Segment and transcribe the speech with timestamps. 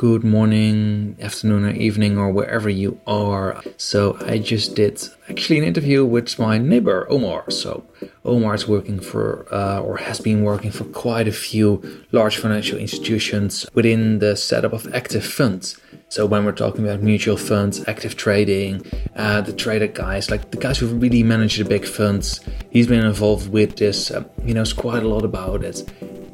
[0.00, 3.62] good morning, afternoon, or evening, or wherever you are.
[3.76, 7.50] So, I just did actually an interview with my neighbor Omar.
[7.50, 7.84] So,
[8.24, 11.82] Omar is working for, uh, or has been working for quite a few
[12.12, 15.78] large financial institutions within the setup of active funds.
[16.08, 18.86] So, when we're talking about mutual funds, active trading,
[19.16, 22.40] uh, the trader guys, like the guys who really manage the big funds,
[22.70, 24.10] he's been involved with this.
[24.10, 25.84] Uh, he knows quite a lot about it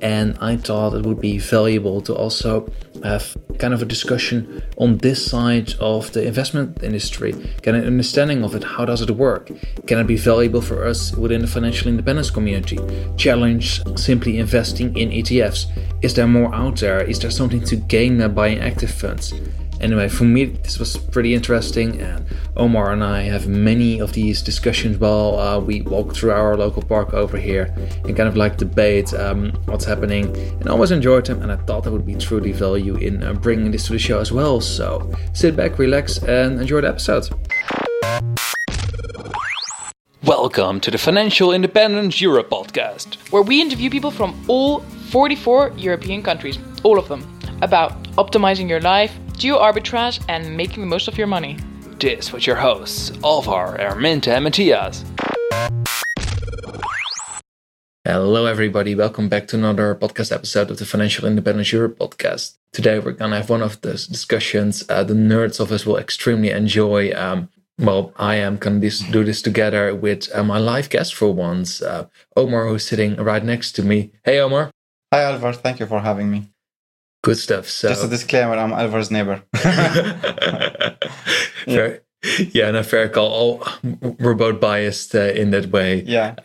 [0.01, 2.71] and I thought it would be valuable to also
[3.07, 8.45] have kind of a discussion on this side of the investment industry, get an understanding
[8.45, 8.65] of it.
[8.65, 9.51] How does it work?
[9.87, 12.79] Can it be valuable for us within the financial independence community?
[13.17, 15.67] Challenge simply investing in ETFs.
[16.03, 17.01] Is there more out there?
[17.03, 19.33] Is there something to gain by buying active funds?
[19.87, 24.43] Anyway, for me, this was pretty interesting, and Omar and I have many of these
[24.43, 27.73] discussions while uh, we walk through our local park over here
[28.05, 30.37] and kind of like debate um, what's happening.
[30.37, 33.35] And I always enjoyed them, and I thought there would be truly value in uh,
[33.35, 34.61] bringing this to the show as well.
[34.61, 37.29] So sit back, relax, and enjoy the episode.
[40.25, 46.25] Welcome to the Financial Independence Europe podcast, where we interview people from all 44 European
[46.25, 51.19] countries, all of them, about optimizing your life geo arbitrage, and making the most of
[51.19, 51.59] your money.
[51.99, 55.05] This with your hosts, Alvar, Erminta, and Matthias.
[58.05, 58.95] Hello, everybody.
[58.95, 62.57] Welcome back to another podcast episode of the Financial Independence Europe podcast.
[62.73, 65.97] Today, we're going to have one of the discussions uh, the nerds of us will
[65.97, 67.13] extremely enjoy.
[67.13, 71.33] Um, well, I am going to do this together with uh, my live guest for
[71.33, 74.13] once, uh, Omar, who's sitting right next to me.
[74.25, 74.71] Hey, Omar.
[75.13, 75.53] Hi, Alvar.
[75.55, 76.49] Thank you for having me.
[77.27, 77.69] Good stuff.
[77.69, 79.43] So just a disclaimer: I'm Alvar's neighbor.
[81.65, 82.03] fair,
[82.53, 83.61] yeah, no fair call.
[83.61, 83.79] Oh,
[84.21, 86.03] we're both biased uh, in that way.
[86.03, 86.37] Yeah.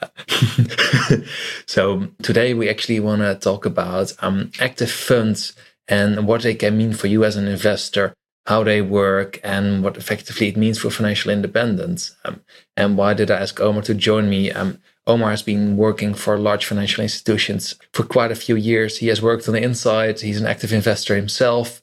[1.67, 5.53] so today we actually want to talk about um, active funds
[5.87, 8.15] and what they can mean for you as an investor,
[8.47, 12.17] how they work, and what effectively it means for financial independence.
[12.25, 12.41] Um,
[12.75, 14.51] and why did I ask Omar to join me?
[14.51, 18.99] Um, Omar has been working for large financial institutions for quite a few years.
[18.99, 21.81] He has worked on the inside, he's an active investor himself.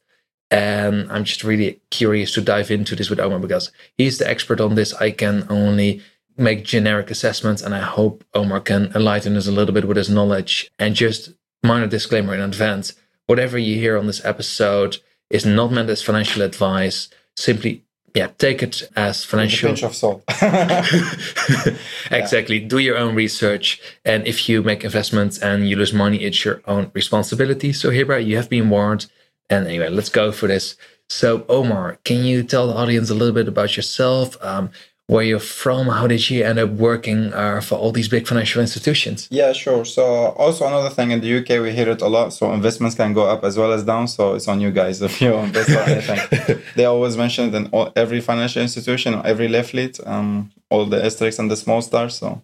[0.51, 4.61] And I'm just really curious to dive into this with Omar because he's the expert
[4.61, 4.95] on this.
[4.95, 6.01] I can only
[6.39, 10.09] make generic assessments, and I hope Omar can enlighten us a little bit with his
[10.09, 10.71] knowledge.
[10.79, 12.95] And just minor disclaimer in advance
[13.29, 14.97] whatever you hear on this episode
[15.31, 17.09] is not meant as financial advice.
[17.37, 19.69] Simply yeah, take it as financial.
[19.69, 20.23] pinch of salt.
[22.11, 22.59] exactly.
[22.59, 22.69] Yeah.
[22.69, 23.81] Do your own research.
[24.05, 27.73] And if you make investments and you lose money, it's your own responsibility.
[27.73, 29.07] So, hereby, you have been warned.
[29.51, 30.77] And anyway, let's go for this.
[31.09, 34.37] So, Omar, can you tell the audience a little bit about yourself?
[34.45, 34.71] Um,
[35.09, 35.89] where you're from.
[35.89, 39.27] How did you end up working uh, for all these big financial institutions?
[39.31, 39.85] Yeah, sure.
[39.85, 40.05] So
[40.37, 42.33] also another thing in the UK, we hear it a lot.
[42.35, 44.07] So investments can go up as well as down.
[44.07, 46.63] So it's on you guys if you invest or anything.
[46.77, 51.39] they always mention it in all, every financial institution, every leaflet, um, all the asterisks
[51.39, 52.15] and the small stars.
[52.17, 52.43] So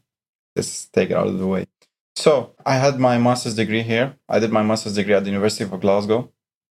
[0.56, 1.66] let's take it out of the way.
[2.16, 4.16] So I had my master's degree here.
[4.28, 6.30] I did my master's degree at the University of Glasgow.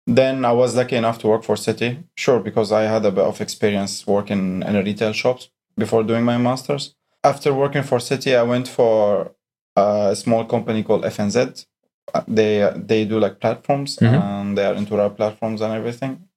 [0.06, 3.24] Then I was lucky enough to work for Citi, sure, because I had a bit
[3.24, 6.94] of experience working in a retail shops before doing my master's.
[7.22, 9.32] After working for Citi, I went for
[9.76, 11.66] a small company called FNZ.
[12.12, 14.14] Uh, they they do like platforms mm-hmm.
[14.14, 16.28] and they are into our platforms and everything.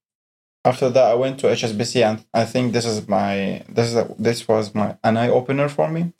[0.64, 4.16] After that, I went to HSBC and I think this is my this is a,
[4.18, 6.14] this was my an eye opener for me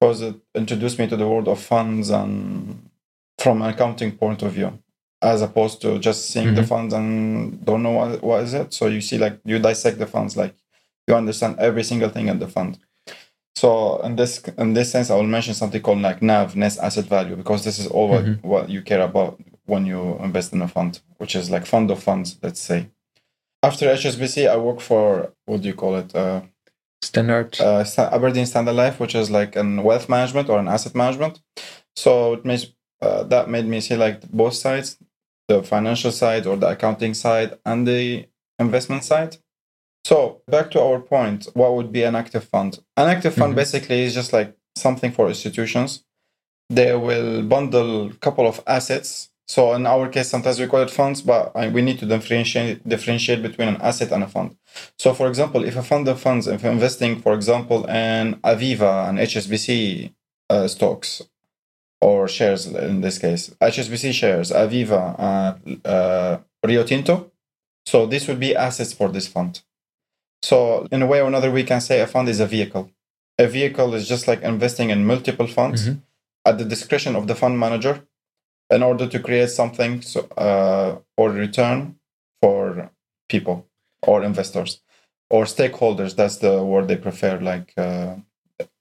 [0.00, 2.90] because it introduced me to the world of funds and
[3.38, 4.78] from an accounting point of view
[5.20, 6.56] as opposed to just seeing mm-hmm.
[6.56, 9.98] the funds and don't know what, what is it so you see like you dissect
[9.98, 10.54] the funds like
[11.08, 12.78] you understand every single thing in the fund.
[13.56, 17.06] So in this in this sense, I will mention something called like NAV, net asset
[17.06, 18.46] value, because this is all what, mm-hmm.
[18.46, 22.02] what you care about when you invest in a fund, which is like fund of
[22.02, 22.88] funds, let's say.
[23.62, 26.14] After HSBC, I work for what do you call it?
[26.14, 26.42] Uh,
[27.02, 27.60] Standard.
[27.60, 31.40] Uh, Aberdeen Standard Life, which is like an wealth management or an asset management.
[31.96, 32.66] So it makes
[33.00, 34.98] uh, that made me see like both sides,
[35.48, 38.26] the financial side or the accounting side and the
[38.58, 39.36] investment side.
[40.08, 42.78] So back to our point, what would be an active fund?
[42.96, 43.62] An active fund mm-hmm.
[43.62, 46.02] basically is just like something for institutions.
[46.70, 49.28] They will bundle a couple of assets.
[49.46, 53.42] So in our case, sometimes we call it funds, but we need to differentiate differentiate
[53.42, 54.56] between an asset and a fund.
[54.98, 59.18] So for example, if a fund of funds, if investing, for example, in Aviva and
[59.18, 60.14] HSBC
[60.48, 61.20] uh, stocks
[62.00, 67.30] or shares in this case, HSBC shares, Aviva, uh, uh, Rio Tinto.
[67.84, 69.60] So this would be assets for this fund.
[70.42, 72.90] So, in a way or another, we can say a fund is a vehicle.
[73.38, 75.98] A vehicle is just like investing in multiple funds mm-hmm.
[76.44, 78.02] at the discretion of the fund manager
[78.70, 81.96] in order to create something so, uh, or return
[82.40, 82.90] for
[83.28, 83.66] people
[84.02, 84.80] or investors
[85.30, 86.14] or stakeholders.
[86.16, 88.16] That's the word they prefer, like uh,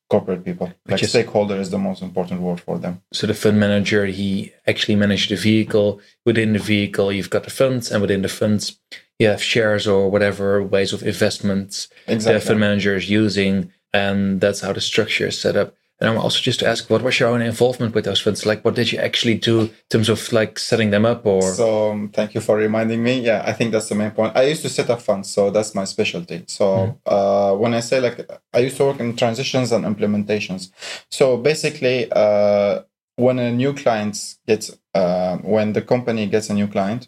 [0.10, 0.72] corporate people.
[0.88, 3.02] Like is- stakeholder is the most important word for them.
[3.12, 6.00] So the fund manager, he actually manages the vehicle.
[6.26, 8.80] Within the vehicle, you've got the funds, and within the funds,
[9.20, 14.62] you have shares or whatever ways of investments the fund manager is using, and that's
[14.62, 15.76] how the structure is set up.
[16.00, 18.46] And I'm also just to ask, what was your own involvement with those funds?
[18.46, 21.92] Like, what did you actually do in terms of like setting them up, or So
[21.92, 23.22] um, thank you for reminding me.
[23.22, 24.36] Yeah, I think that's the main point.
[24.36, 26.44] I used to set up funds, so that's my specialty.
[26.48, 30.70] So uh, when I say like I used to work in transitions and implementations.
[31.10, 32.82] So basically, uh,
[33.16, 37.08] when a new client gets, uh, when the company gets a new client,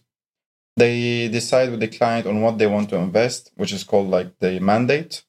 [0.78, 4.40] they decide with the client on what they want to invest, which is called like
[4.40, 5.24] the mandate.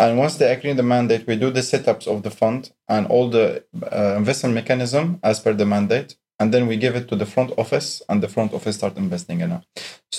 [0.00, 3.28] And once they agree the mandate, we do the setups of the fund and all
[3.28, 6.16] the uh, investment mechanism as per the mandate.
[6.38, 9.42] And then we give it to the front office and the front office start investing
[9.42, 9.64] in it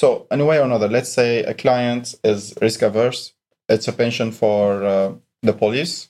[0.02, 3.34] so in a way or another let's say a client is risk averse.
[3.70, 6.10] It's a pension for uh, the police.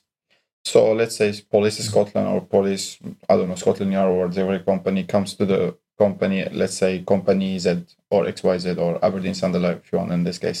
[0.64, 2.98] So let's say police scotland or police
[3.28, 7.58] i don't know scotland yard or whatever company comes to the company let's say company
[7.58, 10.60] z or xyz or aberdeen life if you want in this case.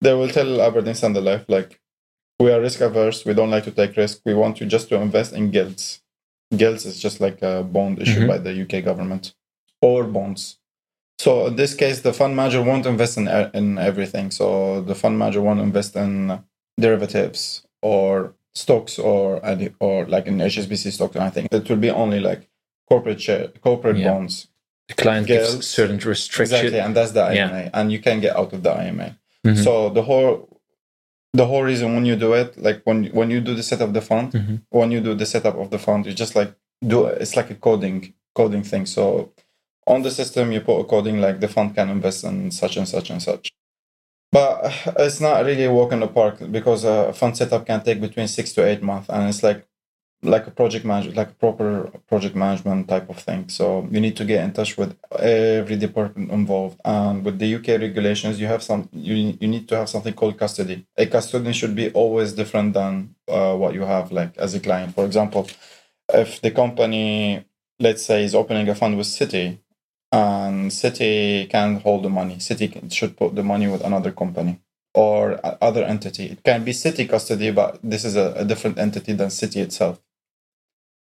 [0.00, 1.80] They will tell aberdeen life like
[2.40, 4.96] we are risk averse we don't like to take risk we want you just to
[4.96, 6.00] invest in guilds
[6.56, 8.28] Gilts is just like a bond issued Mhm.
[8.28, 9.34] by the UK government
[9.82, 10.58] or bonds.
[11.18, 13.26] So in this case, the fund manager won't invest in
[13.60, 14.30] in everything.
[14.30, 14.46] So
[14.82, 16.38] the fund manager won't invest in
[16.80, 21.46] derivatives or stocks or any or like in HSBC stocks or anything.
[21.50, 22.42] It will be only like
[22.90, 24.10] corporate share, corporate Yeah.
[24.12, 24.34] bonds.
[24.88, 26.52] the client gives certain restrictions?
[26.52, 27.48] Exactly, and that's the Yeah.
[27.48, 29.16] IMA, and you can get out of the IMA.
[29.46, 29.64] Mhm.
[29.64, 30.53] So the whole
[31.34, 33.94] the whole reason when you do it, like when when you do the setup of
[33.94, 34.56] the fund, Mhm.
[34.70, 36.52] when you do the setup of the fund, you just like
[36.92, 38.86] do it's like a coding coding thing.
[38.86, 39.02] So
[39.86, 42.88] on the system you put a coding like the fund can invest in such and
[42.94, 43.52] such and such.
[44.32, 44.54] But
[45.04, 48.28] it's not really a walk in the park because a fund setup can take between
[48.28, 49.60] six to eight months, and it's like
[50.24, 53.48] like a project management, like proper project management type of thing.
[53.48, 56.80] So you need to get in touch with every department involved.
[56.84, 60.38] And with the UK regulations, you have some you you need to have something called
[60.38, 60.86] custody.
[60.96, 64.94] A custodian should be always different than uh, what you have like as a client.
[64.94, 65.48] For example,
[66.12, 67.44] if the company
[67.80, 69.58] let's say is opening a fund with Citi
[70.12, 74.60] and Citi can't hold the money, Citi should put the money with another company
[74.94, 76.26] or other entity.
[76.26, 80.00] It can be Citi custody, but this is a, a different entity than Citi itself,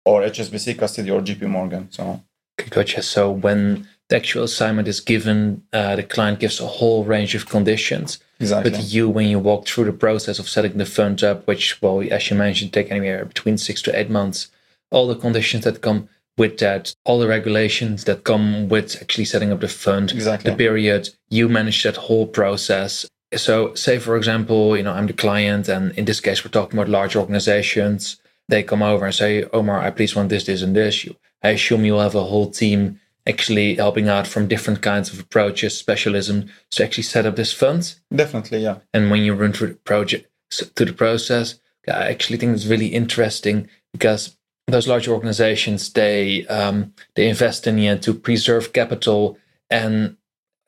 [0.05, 1.87] or HSBC custody or JP Morgan.
[1.91, 2.21] So
[2.59, 3.01] Okay, Gotcha.
[3.03, 7.49] So when the actual assignment is given, uh, the client gives a whole range of
[7.49, 8.19] conditions.
[8.39, 11.81] exactly, But you, when you walk through the process of setting the fund up, which,
[11.81, 14.49] well, as you mentioned, take anywhere between six to eight months,
[14.91, 16.07] all the conditions that come
[16.37, 20.57] with that, all the regulations that come with actually setting up the fund, exactly, the
[20.57, 23.07] period, you manage that whole process.
[23.35, 26.77] So, say for example, you know, I'm the client, and in this case, we're talking
[26.77, 28.17] about large organizations.
[28.47, 31.05] They come over and say, Omar, I please want this, this, and this.
[31.05, 35.19] You, I assume you'll have a whole team actually helping out from different kinds of
[35.19, 37.95] approaches, specialism to actually set up this fund.
[38.13, 42.55] definitely, yeah, And when you run through the project through the process, I actually think
[42.55, 44.37] it's really interesting because
[44.67, 49.37] those large organizations they um, they invest in the end to preserve capital
[49.69, 50.17] and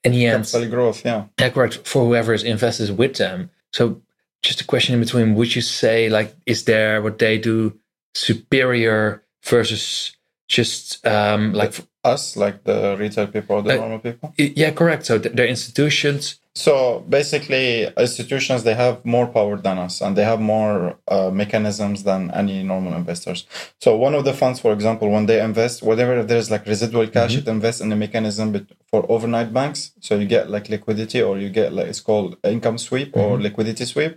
[0.04, 1.26] in the end, capital growth, yeah.
[1.40, 3.50] yeah, correct for whoever is invested with them.
[3.74, 4.02] So
[4.48, 7.78] just a question in between: Would you say like is there what they do
[8.16, 10.16] superior versus
[10.48, 11.74] just um, like
[12.04, 14.34] Us, like the retail people or the normal people.
[14.38, 15.06] yeah, correct.
[15.06, 16.40] So th- their institutions.
[16.56, 22.04] So basically, institutions they have more power than us, and they have more uh, mechanisms
[22.04, 23.46] than any normal investors.
[23.80, 27.36] So one of the funds, for example, when they invest, whatever there's like residual cash,
[27.36, 28.48] it invests in a mechanism
[28.90, 29.92] for overnight banks.
[30.00, 33.86] So you get like liquidity, or you get like it's called income sweep or liquidity
[33.86, 34.14] sweep.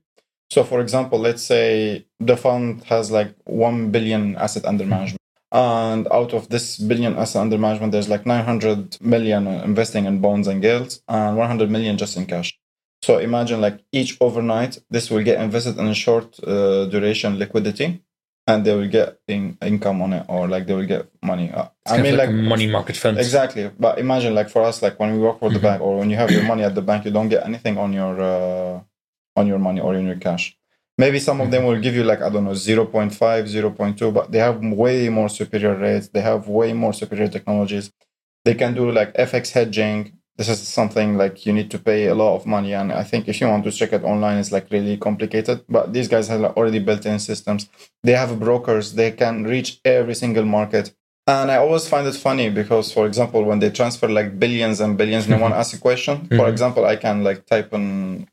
[0.50, 5.18] So for example, let's say the fund has like one billion asset under management.
[5.52, 10.46] And out of this billion asset under management, there's like 900 million investing in bonds
[10.48, 12.56] and gilts and 100 million just in cash.
[13.02, 18.02] So imagine like each overnight, this will get invested in a short uh, duration liquidity
[18.46, 21.50] and they will get in, income on it or like they will get money.
[21.50, 23.20] Uh, kind of like, a money market funds.
[23.20, 23.70] Exactly.
[23.78, 25.62] But imagine like for us, like when we work for the Mhm.
[25.62, 27.92] bank or when you have your money at the bank, you don't get anything on
[27.92, 28.80] your uh,
[29.40, 30.44] on your money or in your cash.
[30.98, 34.38] Maybe some of them will give you like, I don't know, 0.5, 0.2, but they
[34.38, 36.08] have way more superior rates.
[36.08, 37.90] They have way more superior technologies.
[38.44, 39.98] They can do like FX hedging.
[40.36, 42.72] This is something like you need to pay a lot of money.
[42.80, 45.56] And I think if you want to check it online, it's like really complicated.
[45.68, 47.68] But these guys have already built in systems.
[48.02, 48.86] They have brokers.
[49.00, 50.92] They can reach every single market.
[51.26, 54.96] And I always find it funny because, for example, when they transfer like billions and
[54.96, 56.26] billions, no one asks a question.
[56.38, 56.52] For Mhm.
[56.54, 58.26] example, I can like type in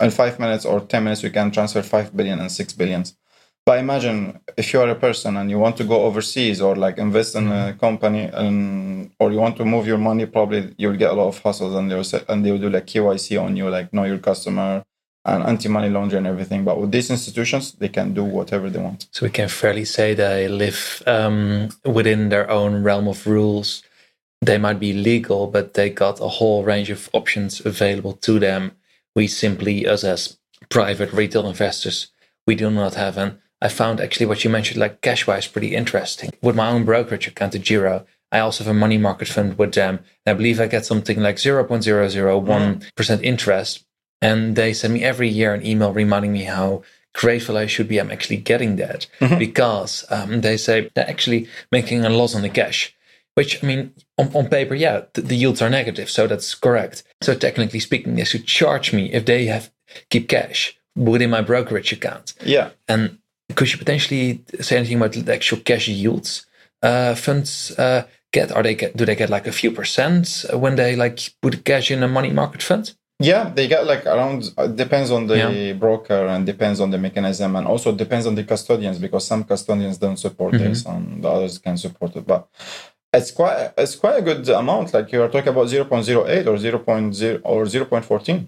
[0.00, 3.16] in five minutes or ten minutes, we can transfer five billion and six billions.
[3.64, 6.98] But imagine if you are a person and you want to go overseas or like
[6.98, 11.10] invest in a company and or you want to move your money, probably you'll get
[11.10, 14.04] a lot of hassles and they'll and they'll do like KYC on you, like know
[14.04, 14.84] your customer
[15.24, 16.64] and anti-money laundering and everything.
[16.64, 19.08] But with these institutions, they can do whatever they want.
[19.10, 23.82] So we can fairly say they live um, within their own realm of rules.
[24.40, 28.76] They might be legal, but they got a whole range of options available to them.
[29.16, 32.12] We simply, us as private retail investors,
[32.46, 33.18] we do not have.
[33.18, 36.30] And I found actually what you mentioned, like Cashwise, pretty interesting.
[36.40, 39.72] With my own brokerage account at Giro, I also have a money market fund with
[39.72, 40.00] them.
[40.24, 43.84] And I believe I get something like 0.001% interest.
[44.22, 46.82] And they send me every year an email reminding me how
[47.14, 49.06] grateful I should be I'm actually getting that
[49.38, 52.94] because um, they say they're actually making a loss on the cash.
[53.34, 57.02] Which I mean, on, on paper, yeah, the, the yields are negative, so that's correct.
[57.22, 59.70] So technically speaking, they should charge me if they have
[60.10, 62.34] keep cash within my brokerage account.
[62.44, 62.70] Yeah.
[62.88, 63.18] And
[63.54, 66.46] could you potentially say anything about the actual cash yields
[66.82, 68.50] uh, funds uh, get?
[68.52, 68.96] Are they get?
[68.96, 72.30] Do they get like a few percent when they like put cash in a money
[72.30, 72.94] market fund?
[73.18, 74.54] Yeah, they get like around.
[74.76, 75.72] Depends on the Yeah.
[75.74, 79.96] broker and depends on the mechanism, and also depends on the custodians because some custodians
[79.98, 80.58] don't support Mhm.
[80.58, 82.26] this, and the others can support it.
[82.26, 82.46] But
[83.18, 84.86] it's quite it's quite a good amount.
[84.94, 87.84] Like you are talking about zero point zero eight or zero point zero or zero
[87.92, 88.38] point fourteen.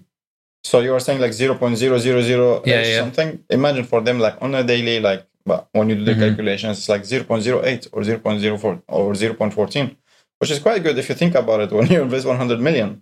[0.63, 2.99] So you are saying like zero point zero zero zero Yeah, yeah.
[3.01, 3.29] something.
[3.49, 6.23] Imagine for them like on a daily like, but when you do the Mhm.
[6.25, 9.53] calculations, it's like zero point zero eight or zero point zero four or zero point
[9.53, 9.87] fourteen,
[10.39, 11.71] which is quite good if you think about it.
[11.77, 13.01] When you invest one hundred million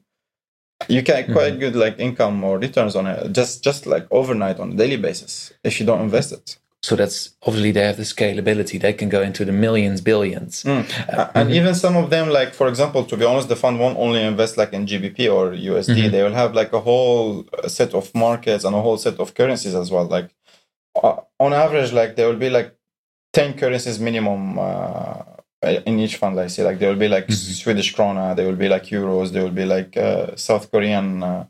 [0.88, 1.60] you get quite Mm-hmm.
[1.64, 5.52] good like income or returns on it just just like overnight on a daily basis
[5.64, 6.48] if you don't invest it
[6.88, 7.18] So that's
[7.48, 8.80] obviously they have the scalability.
[8.80, 10.64] They can go into the millions, billions.
[10.66, 13.98] A- and even some of them like for example to be honest the fund won't
[14.06, 16.12] only invest like in gbp or usd Mhm.
[16.14, 19.28] they will have like a whole uh, set of markets and a whole set of
[19.40, 20.30] currencies as well like
[21.04, 22.70] uh, on average like there will be like
[23.34, 25.24] 10 currencies minimum uh,
[25.90, 27.62] in each fund i see like there will be like Mhm.
[27.64, 31.44] swedish krona there will be like euros there will be like uh, south korean uh,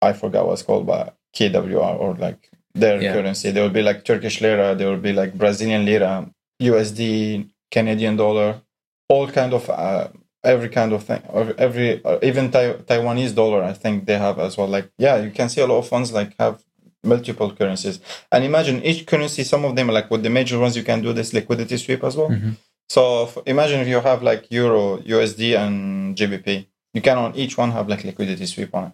[0.00, 3.12] i forgot what's called but kwr or like their Yeah.
[3.14, 3.50] currency.
[3.50, 6.26] There will be like turkish lira there will be like brazilian lira
[6.62, 8.60] usd canadian dollar
[9.08, 10.08] all kind of uh,
[10.44, 14.38] every kind of thing or every uh, even tai- taiwanese dollar i think they have
[14.38, 14.68] as well.
[14.68, 16.62] Like yeah you can see a lot of funds like have
[17.04, 18.00] multiple currencies.
[18.32, 21.12] And imagine each currency some of them like with the major ones you can do
[21.12, 22.30] this liquidity sweep as well.
[22.30, 22.56] Mhm.
[22.90, 24.82] so f- imagine if you have like euro
[25.16, 25.74] usd and
[26.18, 26.48] gbp
[26.94, 28.92] you can on each one have like liquidity sweep on it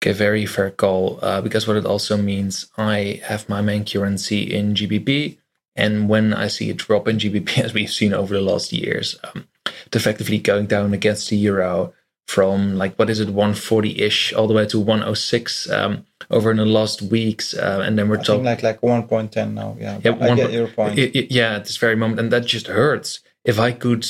[0.00, 1.18] Okay, very fair call.
[1.22, 5.38] Uh, because what it also means, I have my main currency in GBP,
[5.74, 9.16] and when I see a drop in GBP, as we've seen over the last years,
[9.24, 9.48] um,
[9.86, 11.92] it's effectively going down against the euro
[12.28, 16.58] from like what is it, 140 ish, all the way to 106 um, over in
[16.58, 18.44] the last weeks, uh, and then we're talking.
[18.44, 21.64] like like 1.10 now yeah, Yeah, one get po- your point I- I- yeah, at
[21.64, 23.20] this very moment, and that just hurts.
[23.44, 24.06] If I could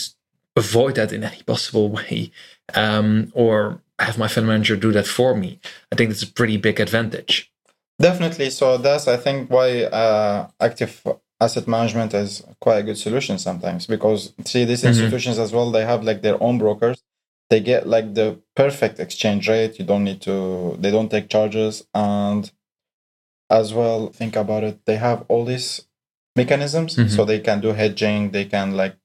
[0.56, 2.32] avoid that in any possible way,
[2.74, 5.60] um, or have my fund manager do that for me,
[5.92, 7.50] I think that's a pretty big advantage.
[8.00, 8.50] Definitely.
[8.50, 11.04] So that's I think why uh, active
[11.40, 14.88] asset management is quite a good solution sometimes because see these Mhm.
[14.90, 17.02] institutions as well they have like their own brokers.
[17.50, 19.78] They get like the perfect exchange rate.
[19.78, 20.76] You don't need to.
[20.80, 22.50] They don't take charges and
[23.50, 24.84] as well think about it.
[24.84, 25.82] They have all these
[26.36, 27.10] mechanisms Mhm.
[27.10, 28.30] so they can do hedging.
[28.30, 28.96] They can like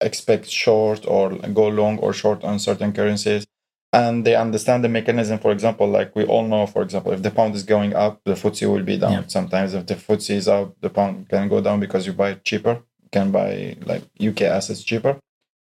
[0.00, 1.30] expect short or
[1.60, 3.44] go long or short on certain currencies
[3.92, 5.38] and they understand the mechanism.
[5.38, 8.32] For example, like we all know, for example, if the pound is going up, the
[8.34, 9.12] FTSE will be down.
[9.12, 9.22] Yeah.
[9.26, 12.44] Sometimes if the FTSE is up, the pound can go down because you buy it
[12.44, 12.74] cheaper.
[13.02, 15.16] You can buy like UK assets cheaper.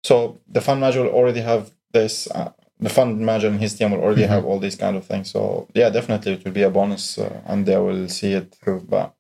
[0.03, 2.27] So the fund manager will already have this.
[2.31, 4.29] Uh, the fund manager and his team will already Mhm.
[4.29, 5.29] have all these kind of things.
[5.31, 8.81] So yeah, definitely it will be a bonus, uh, and they will see it through.
[8.89, 9.13] But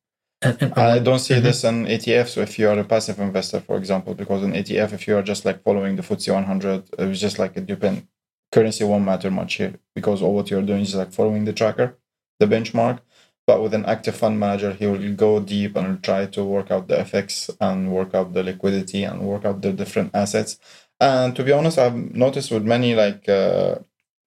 [0.75, 1.43] I don't see Mhm.
[1.43, 4.91] this in ETFs So, if you are a passive investor, for example, because in ETF,
[4.93, 8.07] if you are just like following the FTSE 100, it's just like it depend.
[8.53, 11.97] Currency won't matter much here because all what you're doing is like following the tracker,
[12.39, 12.99] the benchmark.
[13.47, 16.87] But with an active fund manager, he will go deep and try to work out
[16.87, 20.59] the effects and work out the liquidity and work out the different assets.
[21.01, 21.95] And to be honest, I've
[22.25, 23.79] noticed with many like, uh,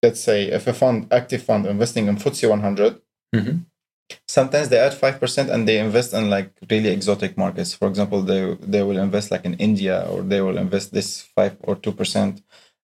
[0.03, 3.01] let's say, if a fund, active fund, investing in FTSE 100,
[3.35, 3.65] Mhm.
[4.29, 8.55] sometimes they add 5% and they invest in like really exotic markets for example they
[8.75, 11.75] they will invest like in india or they will invest this 5 or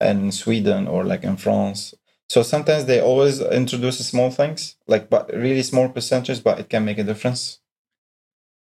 [0.01, 1.95] 2% in sweden or like in france
[2.29, 6.85] so sometimes they always introduce small things like but really small percentages but it can
[6.85, 7.59] make a difference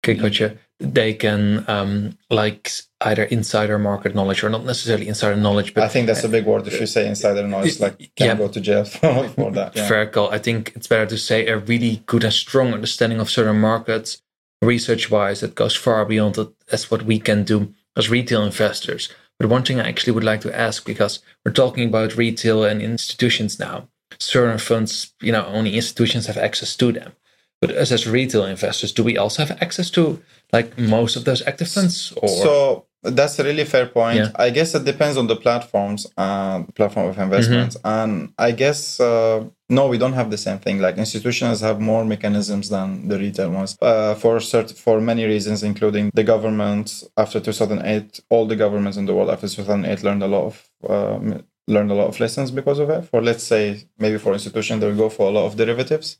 [0.04, 0.56] Okay, gotcha.
[0.78, 5.74] they can um, like either insider market knowledge or not necessarily insider knowledge.
[5.74, 6.68] But I think that's a big word.
[6.68, 8.34] If you say insider knowledge, like can Yeah.
[8.36, 9.74] go to jail for, for that.
[9.74, 9.88] Yeah.
[9.88, 10.30] fair call.
[10.30, 14.22] I think it's better to say a really good and strong understanding of certain markets,
[14.62, 16.52] research wise, that goes far beyond that.
[16.68, 19.08] That's what we can do as retail investors.
[19.38, 22.82] But one thing I actually would like to ask, because we're talking about retail and
[22.82, 27.12] institutions now, certain funds, you know, only institutions have access to them.
[27.60, 31.42] But us as retail investors, do we also have access to like most of those
[31.42, 32.12] active funds?
[32.16, 34.16] Or So that's a really fair point.
[34.18, 34.30] Yeah.
[34.34, 37.88] I guess it depends on the platforms, uh, platform of investments, Mm-hmm.
[37.88, 40.80] and I guess uh, no, we don't have the same thing.
[40.80, 45.62] Like institutions have more mechanisms than the retail ones uh, for cert- for many reasons,
[45.62, 47.04] including the government.
[47.16, 50.54] After 2008, all the governments in the world after 2008 learned a lot of
[50.88, 53.02] um, learned a lot of lessons because of it.
[53.10, 56.18] For let's say maybe for institutions, they will go for a lot of derivatives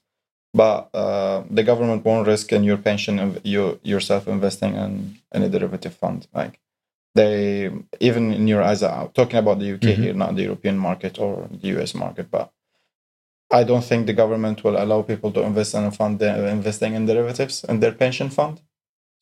[0.54, 5.47] but uh, the government won't risk in your pension of you yourself investing in, any
[5.49, 6.58] derivative fund like
[7.18, 7.34] they
[8.08, 10.02] even in your eyes are talking about the uk Mhm.
[10.02, 11.32] here not the european market or
[11.62, 12.46] the us market but
[13.58, 16.20] i don't think the government will allow people to invest in a fund
[16.58, 18.56] investing in derivatives in their pension fund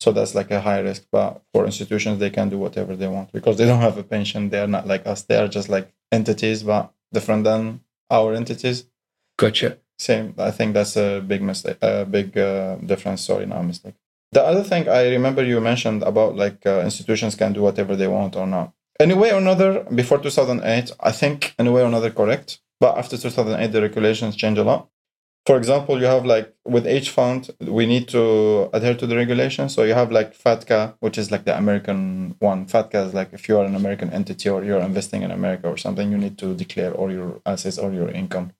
[0.03, 3.27] so that's like a high risk but for institutions they can do whatever they want
[3.37, 5.87] because they don't have a pension they're not like us they are just like
[6.19, 6.83] entities but
[7.15, 7.61] different than
[8.17, 8.77] our entities
[9.43, 9.69] gotcha.
[9.99, 10.25] same.
[10.37, 13.21] I think that's a big mistake, a big uh, difference.
[13.29, 13.95] Sorry, not a mistake.
[14.31, 18.07] The other thing I remember you mentioned about like uh, institutions can do whatever they
[18.07, 18.73] want or not.
[18.99, 22.59] In a way or another, before 2008, I think in a way or another correct.
[22.79, 24.89] But after 2008, the regulations change a lot.
[25.45, 29.73] For example, you have like with each fund, we need to adhere to the regulations.
[29.73, 32.65] So you have like FATCA, which is like the American one.
[32.65, 35.77] FATCA is like if you are an American entity or you're investing in America or
[35.77, 38.51] something, you need to declare all your assets or your income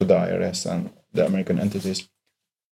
[0.00, 2.08] to the IRS and the American entities.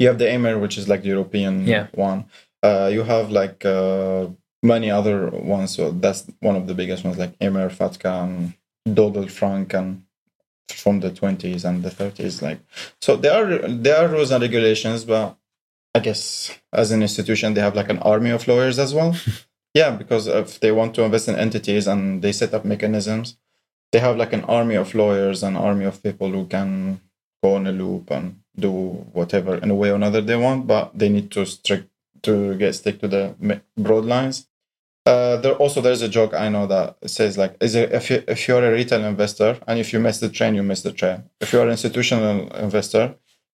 [0.00, 1.86] You have the Emir, which is like the European Yeah.
[1.92, 2.24] one.
[2.62, 4.26] Uh, you have like uh,
[4.62, 5.74] many other ones.
[5.76, 8.54] So that's one of the biggest ones, like Emir, FATCA, and
[8.96, 10.02] Dodd-Frank, and
[10.70, 12.42] from the 20s and the 30s.
[12.42, 12.60] Like,
[13.00, 15.36] so there are there are rules and regulations, but
[15.94, 19.14] I guess as an institution, they have like an army of lawyers as well.
[19.74, 23.36] yeah, because if they want to invest in entities and they set up mechanisms,
[23.92, 27.00] they have like an army of lawyers, an army of people who can
[27.42, 28.70] go on a loop and do
[29.12, 31.88] whatever in a way or another they want, but they need to strict
[32.22, 33.34] to get stick to the
[33.76, 34.46] broad lines.
[35.06, 38.22] Uh, there also there's a joke I know that says like is it, if you
[38.28, 41.24] if you're a retail investor and if you miss the train you miss the train.
[41.40, 43.14] If you're an institutional investor,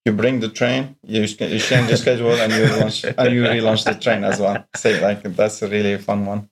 [0.05, 3.85] you bring the train, you you change the schedule and you launch and you relaunch
[3.85, 4.63] the train as well.
[4.75, 6.49] Say like that's a really fun one.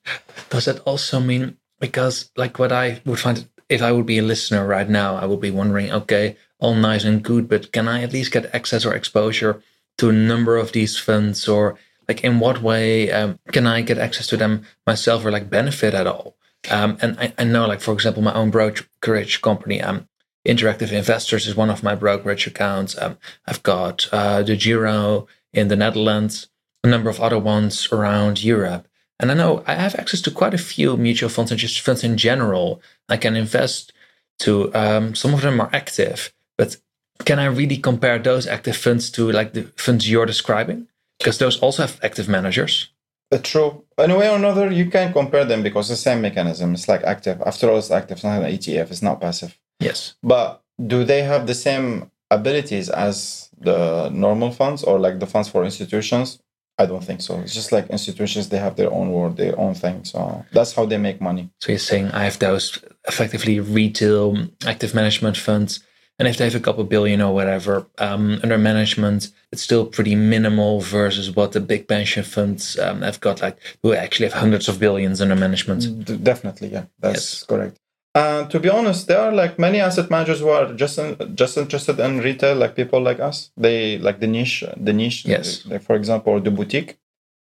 [0.50, 4.22] Does that also mean because like what I would find if I would be a
[4.22, 8.02] listener right now, I would be wondering, okay, all nice and good, but can I
[8.02, 9.62] at least get access or exposure
[9.98, 11.78] to a number of these funds or
[12.08, 15.94] like in what way um, can I get access to them myself or like benefit
[15.94, 16.36] at all?
[16.68, 20.08] Um, and I, I know like for example my own brokerage company, um,
[20.46, 22.96] Interactive Investors is one of my brokerage accounts.
[23.00, 26.48] Um, I've got uh, DEGIRO in the Netherlands,
[26.82, 28.88] a number of other ones around Europe.
[29.20, 32.02] And I know I have access to quite a few mutual funds and just funds
[32.02, 32.80] in general.
[33.08, 33.92] I can invest
[34.40, 36.78] to um, some of them are active, but
[37.26, 40.88] can I really compare those active funds to like the funds you're describing?
[41.18, 42.88] Because those also have active managers.
[43.30, 43.84] Uh, true.
[43.98, 46.72] In a way or another, you can compare them because the same mechanism.
[46.72, 47.42] It's like active.
[47.44, 48.16] After all, it's active.
[48.16, 48.90] It's not an ETF.
[48.90, 49.56] It's not passive.
[49.78, 50.14] Yes.
[50.22, 55.48] But do they have the same abilities as the normal funds or like the funds
[55.48, 56.38] for institutions?
[56.80, 57.38] I don't think so.
[57.40, 60.02] It's just like institutions, they have their own world, their own thing.
[60.04, 60.18] So
[60.56, 61.50] that's how they make money.
[61.60, 62.66] So you're saying I have those
[63.06, 65.80] effectively retail active management funds.
[66.18, 70.14] And if they have a couple billion or whatever um, under management, it's still pretty
[70.14, 74.68] minimal versus what the big pension funds um, have got, like who actually have hundreds
[74.68, 76.04] of billions under management.
[76.06, 77.44] D- definitely, yeah, that's Yes.
[77.44, 77.78] correct.
[78.14, 81.56] And to be honest, there are like many asset managers who are just in, just
[81.56, 83.50] interested in retail, like people like us.
[83.56, 85.24] They like the niche, the niche.
[85.24, 85.64] Yes.
[85.66, 86.98] Like for example, the boutique.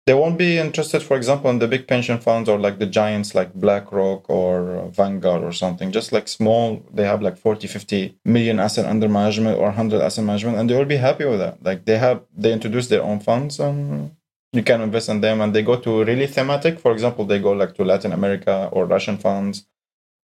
[0.07, 3.35] They won't be interested, for example, in the big pension funds or like the giants
[3.35, 5.93] like BlackRock or uh, Vanguard or something.
[5.93, 10.25] Just like small, they have like 40, 50 million asset under management or 100 asset
[10.25, 11.63] management, and they will be happy with that.
[11.63, 14.13] Like they have, they introduce their own funds and
[14.55, 16.81] you can invest in them and they go to really thematic.
[16.81, 19.67] For example, they go like to Latin America or Russian funds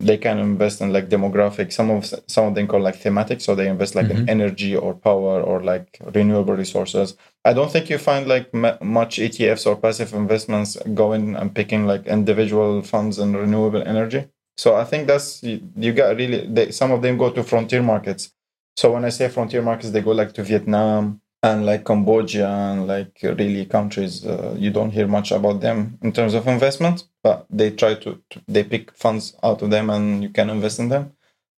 [0.00, 3.54] they can invest in like demographic some of some of them call like thematic so
[3.54, 4.28] they invest like in Mhm.
[4.28, 7.16] energy or power or like renewable resources.
[7.44, 11.86] I don't think you find like m- much etfs or passive investments going and picking
[11.86, 14.22] like individual funds in renewable energy.
[14.56, 17.82] So i think that's you, you got really they, some of them go to frontier
[17.82, 18.32] markets.
[18.76, 22.86] So when i say frontier markets they go like to vietnam and like Cambodia and
[22.86, 27.46] like really countries, uh, you don't hear much about them in terms of investment, but
[27.50, 30.88] they try to, to they pick funds out of them and you can invest in
[30.90, 31.12] them.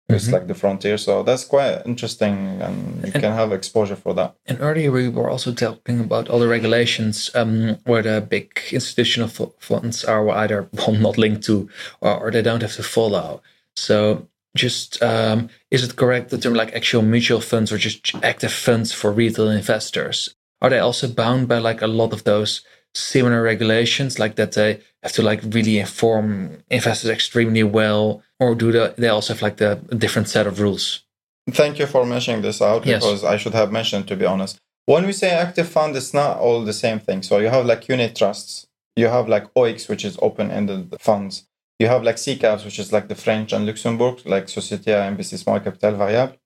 [0.09, 0.33] It's Mhm.
[0.35, 4.31] like the frontier, so that's quite interesting, and you And- can have exposure for that.
[4.46, 9.29] And earlier we were also talking about all the regulations um, where the big institutional
[9.29, 11.68] fu- funds are either well, not linked to
[12.00, 13.42] or, or they don't have to follow.
[13.74, 18.52] So just um, is it correct that they're like actual mutual funds or just active
[18.52, 20.37] funds for retail investors?
[20.62, 22.62] Are they also bound by like a lot of those
[22.97, 28.73] similar regulations, like that they have to like really inform investors extremely well, or do
[28.73, 31.05] they, they also have like the different set of rules?
[31.51, 33.05] Thank you for mentioning this out Yes.
[33.05, 34.59] because I should have mentioned to be honest.
[34.87, 37.23] When we say active fund, it's not all the same thing.
[37.23, 41.47] So you have like unit trusts, you have like OEICs, which is open-ended funds.
[41.79, 45.63] You have like SICAVs, which is like the French and Luxembourg, like Société à Investissement
[45.63, 46.37] Capital Variable.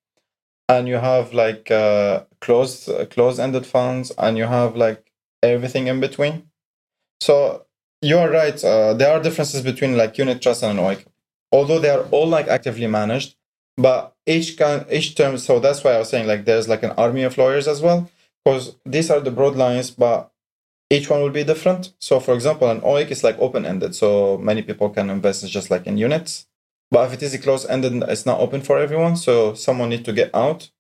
[0.68, 5.09] And you have like uh, closed uh, closed-ended funds, and you have like
[5.42, 6.50] everything in between.
[7.20, 7.66] So
[8.02, 8.62] you are right.
[8.62, 11.04] Uh, there are differences between like unit trust and an OEIC,
[11.52, 13.36] although they are all like actively managed
[13.80, 16.92] but each can each term so that's why i was saying like there's like an
[16.92, 18.10] army of lawyers as well
[18.44, 20.30] because these are the broad lines but
[20.90, 24.62] each one will be different so for example an OEIC is like open-ended so many
[24.62, 26.46] people can invest just like in units
[26.90, 30.12] but if it is a closed-ended it's not open for everyone so someone need to
[30.12, 30.70] get out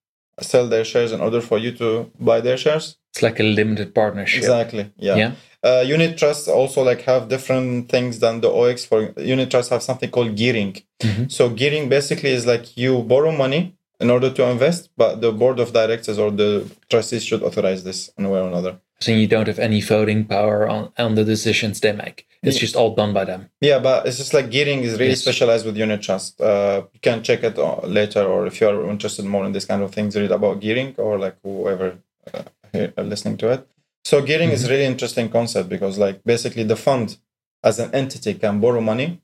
[0.40, 3.94] sell their shares in order for you to buy their shares It's like a limited
[3.94, 4.38] partnership.
[4.38, 5.32] exactly yeah, Yeah.
[5.62, 8.86] Uh, unit trusts also like have different things than the OEICs.
[8.86, 11.30] for unit trusts have something called gearing Mhm.
[11.30, 13.62] so gearing basically is like you borrow money
[14.02, 16.50] in order to invest, but the board of directors or the
[16.88, 18.72] trustees should authorize this in a way or another.
[19.00, 22.26] So you don't have any voting power on, on the decisions they make.
[22.42, 22.60] It's Yeah.
[22.66, 23.40] just all done by them.
[23.60, 25.20] Yeah, but it's just like gearing is really Yes.
[25.26, 26.40] specialized with unit trust.
[26.40, 29.82] Uh, you can check it uh, later, or if you're interested more in this kind
[29.82, 31.88] of things, read about gearing or like whoever
[32.32, 32.42] uh,
[32.74, 33.66] Uh, listening to it.
[34.04, 34.70] So gearing is mm-hmm.
[34.72, 37.18] really interesting concept because like basically the fund
[37.62, 39.20] as an entity can borrow money,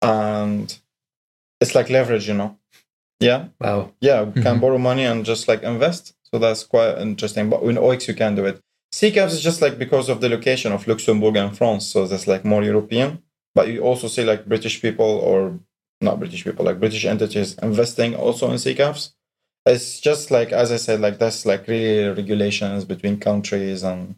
[0.00, 0.78] and
[1.60, 2.56] it's like leverage, you know.
[3.20, 3.92] Yeah, Wow.
[4.00, 4.60] yeah, we can mm-hmm.
[4.60, 6.14] borrow money and just like invest.
[6.24, 7.48] So that's quite interesting.
[7.48, 8.60] But in OEICs, you can do it.
[8.92, 11.86] SICAVs is just like because of the location of Luxembourg and France.
[11.86, 13.22] So that's like more European.
[13.54, 15.58] But you also see like British people or
[16.00, 19.12] not British people, like British entities investing also in SICAVs.
[19.66, 24.16] It's just like, as I said, like that's like really regulations between countries and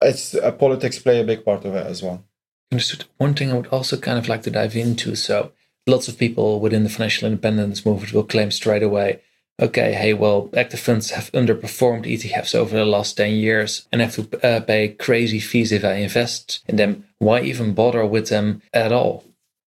[0.00, 2.24] it's uh, politics play a big part of it as well.
[2.72, 3.04] Understood.
[3.18, 5.14] One thing I would also kind of like to dive into.
[5.14, 5.52] So
[5.86, 9.20] lots of people within the financial independence movement will claim straight away,
[9.60, 14.14] okay, hey, well, active funds have underperformed ETFs over the last 10 years and have
[14.14, 17.04] to uh, pay crazy fees if I invest in them.
[17.18, 19.24] Why even bother with them at all?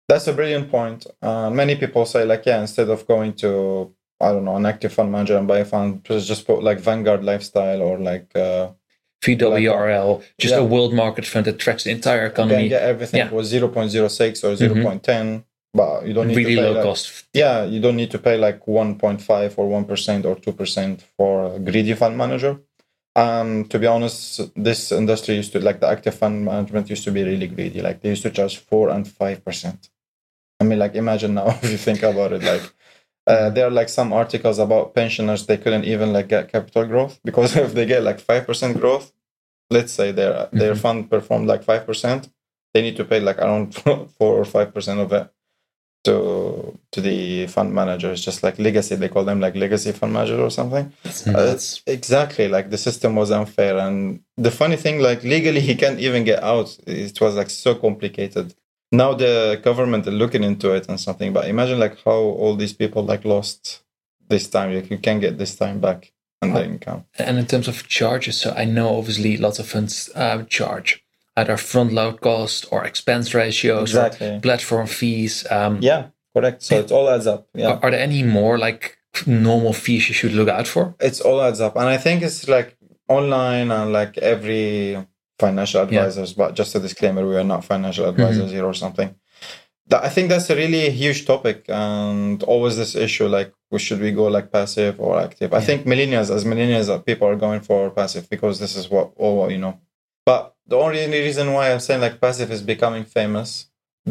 [0.08, 1.08] That's a brilliant point.
[1.22, 4.94] Uh, many people say like, yeah, instead of going to I don't know an active
[4.94, 8.70] fund manager and buy a fund, just put like Vanguard Lifestyle or like uh,
[9.24, 10.60] VWRL, just Yeah.
[10.62, 12.70] a world market fund that tracks the entire you economy.
[12.70, 13.26] get everything Yeah.
[13.28, 13.36] Mm-hmm.
[13.36, 16.74] for zero point zero six or 0.10, but you don't need Really to pay low
[16.74, 17.26] like, cost.
[17.34, 20.54] Yeah, you don't need to pay like one point five or one percent or two
[20.54, 22.60] percent for a greedy fund manager.
[23.18, 27.12] Um, to be honest, this industry used to like the active fund management used to
[27.12, 27.82] be really greedy.
[27.82, 29.90] Like they used to charge four and five percent.
[30.60, 32.62] I mean, like imagine now if you think about it, like
[33.28, 37.20] uh, there are like some articles about pensioners they couldn't even like get capital growth
[37.24, 39.12] because if they get like five percent growth,
[39.70, 40.82] let's say their their Mhm.
[40.84, 42.30] fund performed like five percent,
[42.74, 43.74] they need to pay like around
[44.18, 45.28] four or five percent of it
[46.04, 48.12] to to the fund manager.
[48.12, 48.96] It's just like legacy.
[48.96, 50.94] They call them like legacy fund manager or something.
[51.04, 51.82] That's Uh, nuts.
[51.88, 56.24] exactly like the system was unfair, and the funny thing, like legally, he can't even
[56.24, 56.78] get out.
[56.86, 58.54] It was like so complicated.
[58.96, 62.74] Now the government are looking into it and something, but imagine like how all these
[62.74, 63.84] people like lost
[64.30, 64.74] this time.
[64.76, 67.06] Like you can get this time back and the income.
[67.18, 71.02] And in terms of charges, so I know obviously lots of funds uh, charge
[71.38, 74.28] either front load cost or expense ratios Exactly.
[74.28, 75.46] or platform fees.
[75.52, 76.64] Um, Yeah, correct.
[76.64, 77.48] So it all adds up.
[77.54, 77.72] Yeah.
[77.72, 80.96] are, are there any more like normal fees you should look out for?
[81.00, 82.76] it's all adds up and i think it's like
[83.08, 84.98] online and like every
[85.40, 89.10] financial advisors but just a disclaimer we are not financial advisors here or something
[89.88, 94.12] That- i think that's a really huge topic and always this issue like should we
[94.12, 95.66] go like passive or active i Yeah.
[95.68, 99.52] think millennials as millennials uh, people are going for passive because this is what all
[99.52, 99.74] you know
[100.26, 103.50] but the only reason why i'm saying like passive is becoming famous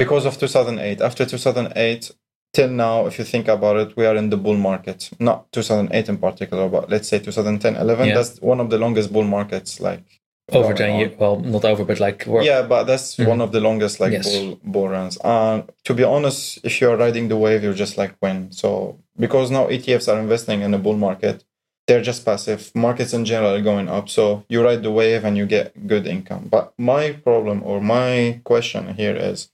[0.03, 2.11] because of 2008 after 2008
[2.53, 5.11] till now, if you think about it, we are in the bull market.
[5.19, 8.09] Not 2008 in particular, but let's say 2010, 11.
[8.09, 8.15] Yeah.
[8.15, 9.81] That's one of the longest bull markets.
[9.81, 10.05] Like
[10.53, 13.29] Over 10 years, well, not over, but like, Yeah, but that's Mhm.
[13.29, 14.29] one of the longest like Yes.
[14.31, 15.17] bull bull runs.
[15.25, 18.53] And to be honest, if you're riding the wave, you're just like win.
[18.53, 21.45] So because now ETFs are investing in a bull market,
[21.87, 22.71] they're just passive.
[22.75, 24.11] Markets in general are going up.
[24.11, 26.49] So you ride the wave and you get good income.
[26.51, 29.49] But my problem or my question here is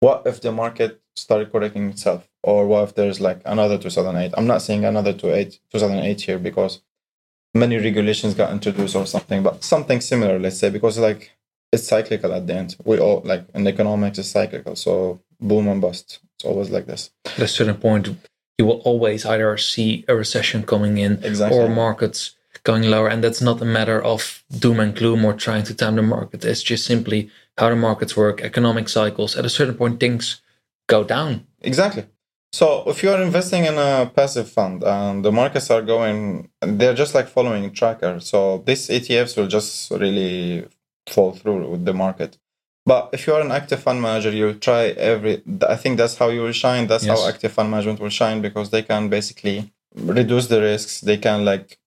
[0.00, 2.28] what if the market started correcting itself?
[2.42, 4.32] Or what if there's like another 2008?
[4.38, 6.80] I'm not saying another 2008 here because
[7.54, 11.32] many regulations got introduced or something, but something similar, let's say, because like
[11.72, 12.76] it's cyclical at the end.
[12.84, 14.76] We all like in economics is cyclical.
[14.76, 16.20] So boom and bust.
[16.36, 17.10] It's always like this.
[17.24, 18.08] At a certain point,
[18.58, 21.58] you will always either see a recession coming in Exactly.
[21.58, 23.08] or markets going lower.
[23.08, 26.44] And that's not a matter of doom and gloom or trying to time the market.
[26.44, 29.36] It's just simply how the markets work, economic cycles.
[29.36, 30.40] At a certain point, things
[30.88, 31.46] go down.
[31.62, 32.04] Exactly.
[32.52, 36.94] So if you are investing in a passive fund and the markets are going, they're
[36.94, 38.20] just like following tracker.
[38.20, 40.66] So these ETFs will just really
[41.08, 42.36] fall through with the market.
[42.84, 45.42] But if you are an active fund manager, you try every.
[45.66, 46.88] I think that's how you will shine.
[46.88, 47.18] That's Yes.
[47.18, 51.00] how active fund management will shine because they can basically reduce the risks.
[51.00, 51.78] They can like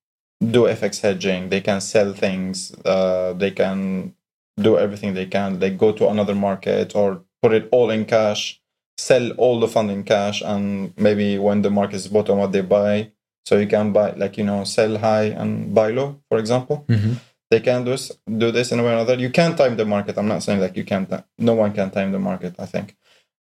[0.41, 1.49] do FX hedging.
[1.49, 2.73] They can sell things.
[2.85, 4.15] Uh, they can
[4.59, 5.59] do everything they can.
[5.59, 8.61] They go to another market or put it all in cash,
[8.97, 12.61] sell all the fund in cash, and maybe when the market is bottom, what they
[12.61, 13.11] buy.
[13.45, 16.85] So you can buy like you know sell high and buy low, for example
[17.51, 19.15] they can do this, do this in a way or another.
[19.15, 20.17] You can time the market.
[20.17, 21.11] I'm not saying like you can't.
[21.37, 22.55] No one can time the market.
[22.59, 22.95] I think,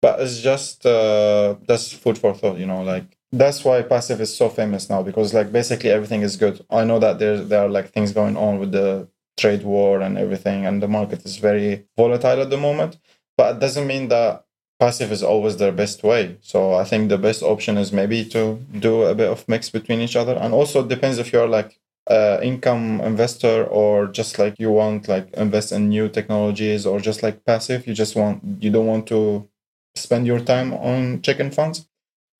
[0.00, 2.58] but it's just uh, that's food for thought.
[2.58, 6.36] You know, like that's why passive is so famous now because like basically everything is
[6.36, 6.64] good.
[6.70, 10.16] I know that there there are like things going on with the trade war and
[10.16, 12.98] everything, and the market is very volatile at the moment.
[13.36, 14.44] But it doesn't mean that
[14.78, 16.36] passive is always their best way.
[16.40, 20.00] So I think the best option is maybe to do a bit of mix between
[20.00, 21.78] each other, and also it depends if you're like
[22.10, 27.22] uh, income investor or just like you want like invest in new technologies or just
[27.22, 27.86] like passive.
[27.86, 29.48] You just want you don't want to
[29.94, 31.86] spend your time on chicken funds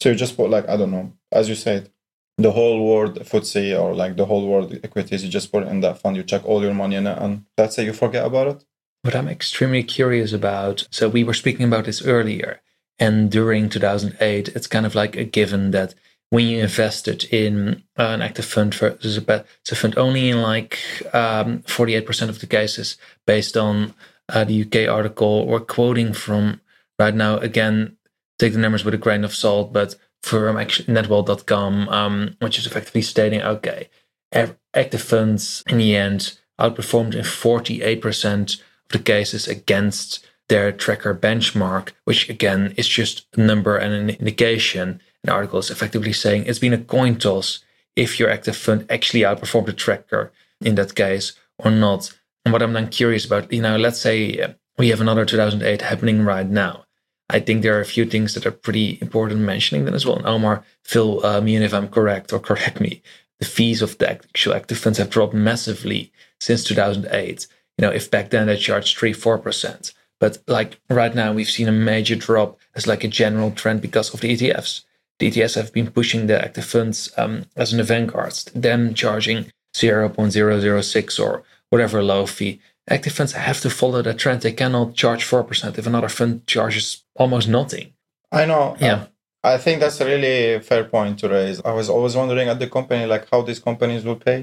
[0.01, 1.91] so you just put like i don't know as you said
[2.39, 5.99] the whole world FTSE or like the whole world equities you just put in that
[5.99, 8.65] fund you check all your money in it and that's it you forget about it
[9.03, 12.61] What I'm extremely curious about, so we were speaking about this earlier,
[12.99, 15.95] and during 2008, it's kind of like a given that
[16.31, 20.79] when you invested in an active fund versus a passive fund, only in like
[21.15, 23.95] um, 48% of the cases, based on
[24.29, 25.27] uh, the UK article.
[25.49, 26.61] Or quoting from
[26.99, 27.97] right now, again,
[28.39, 32.67] take the numbers with a grain of salt, but from actually netwall.com, um, which is
[32.67, 33.89] effectively stating, okay,
[34.33, 41.91] active funds in the end outperformed in 48% of the cases against their tracker benchmark,
[42.05, 45.01] which again is just a number and an indication.
[45.25, 47.65] An article is effectively saying it's been a coin toss
[47.97, 52.13] if your active fund actually outperformed the tracker in that case or not.
[52.45, 55.83] And what I'm then curious about, you know, let's say uh, we have another 2008
[55.83, 56.85] happening right now.
[57.29, 60.17] I think there are a few things that are pretty important mentioning then as well.
[60.17, 63.03] And Omar, fill uh, me in if I'm correct or correct me.
[63.41, 67.47] The fees of the actual active funds have dropped massively since 2008.
[67.79, 71.49] You know, if back then they charged three, four percent, but like right now we've
[71.49, 74.83] seen a major drop as like a general trend because of the ETFs.
[75.21, 81.21] The ETFs have been pushing the active funds um, as an vanguard, them charging 0.006
[81.21, 82.61] or whatever low fee.
[82.89, 84.41] Active funds have to follow that trend.
[84.43, 87.93] They cannot charge 4% if another fund charges almost nothing.
[88.33, 89.07] i know Yeah.
[89.43, 92.69] i think that's a really fair point to raise i was always wondering at the
[92.77, 94.39] company like how these companies will pay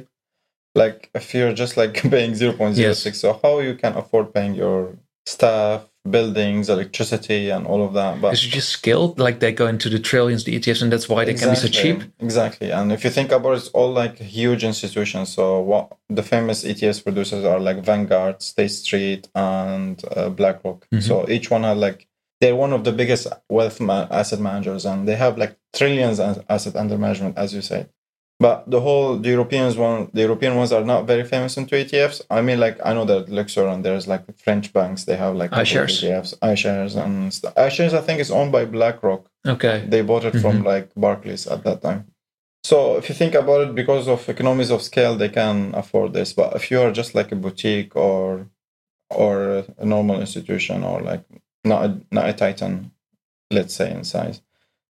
[0.75, 5.85] like if you're just like paying 0.06 so how you can afford paying your staff
[6.09, 9.97] buildings electricity and all of that but It's just skilled, like they go into the
[9.97, 12.03] trillions, the ETFs, and that's why they can be so cheap.
[12.19, 12.69] Exactly.
[12.71, 15.29] And if you think about it, it's all like huge institutions.
[15.29, 20.85] So what the famous ETFs producers are like Vanguard, State Street, and uh, BlackRock.
[20.93, 21.01] Mhm.
[21.01, 22.07] So each one are like
[22.39, 26.38] they're one of the biggest wealth ma- asset managers, and they have like trillions as
[26.47, 27.88] asset under management, as you say.
[28.39, 32.21] But the whole the Europeans one, the European ones are not very famous into ETFs.
[32.30, 35.06] I mean, like I know that Lyxor and there's like French banks.
[35.06, 36.04] They have like a couple of iShares.
[36.04, 37.56] ETFs, iShares, and stuff.
[37.56, 39.86] iShares I think is owned by BlackRock Okay.
[39.88, 40.67] they bought it from mm-hmm.
[40.67, 42.08] like Barclays at that time.
[42.63, 46.34] So if you think about it, because of economies of scale, they can afford this.
[46.34, 48.50] But if you are just like a boutique or
[49.12, 51.24] or a normal institution or like
[51.63, 52.91] not a, not a titan,
[53.52, 54.41] let's say in size,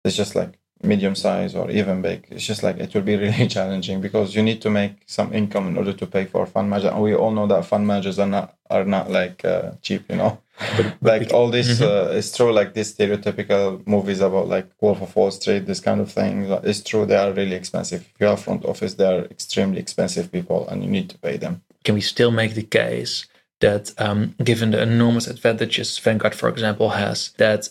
[0.04, 2.26] it's just like medium size or even big.
[2.30, 5.68] It's just like it will be really challenging because you need to make some income
[5.68, 6.88] in order to pay for fund manager.
[6.88, 10.16] And we all know that fund managers are not are not like uh, cheap, you
[10.16, 10.40] know.
[11.00, 12.52] like all this uh, is true.
[12.52, 16.44] Like these stereotypical movies about like Wolf of Wall Street, this kind of thing.
[16.64, 17.06] It's true.
[17.06, 18.02] They are really expensive.
[18.14, 21.36] If you have front office, they are extremely expensive people, and you need to pay
[21.36, 21.62] them.
[21.84, 23.26] Can we still make the case
[23.60, 27.70] that, um, given the enormous advantages Vanguard, for example, has, that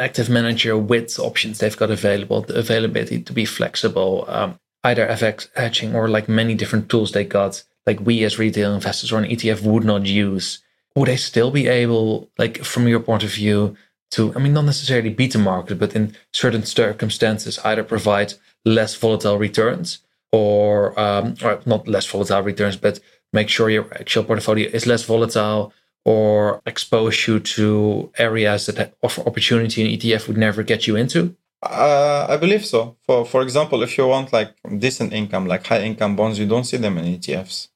[0.00, 5.48] active manager with options they've got available, the availability to be flexible, um, either FX
[5.54, 9.30] hedging or like many different tools they got, like we as retail investors or an
[9.30, 10.60] ETF would not use,
[10.94, 13.76] would they still be able, like from your point of view,
[14.12, 18.94] to, I mean, not necessarily beat the market, but in certain circumstances, either provide less
[18.94, 19.98] volatile returns
[20.32, 23.00] or, um, or not less volatile returns, but
[23.32, 25.72] make sure your actual portfolio is less volatile
[26.06, 31.34] or expose you to areas that offer opportunity an ETF would never get you into?
[31.60, 32.96] Uh, I believe so.
[33.06, 36.68] For for example, if you want like decent income, like high income bonds, you don't
[36.70, 37.68] see them in ETFs.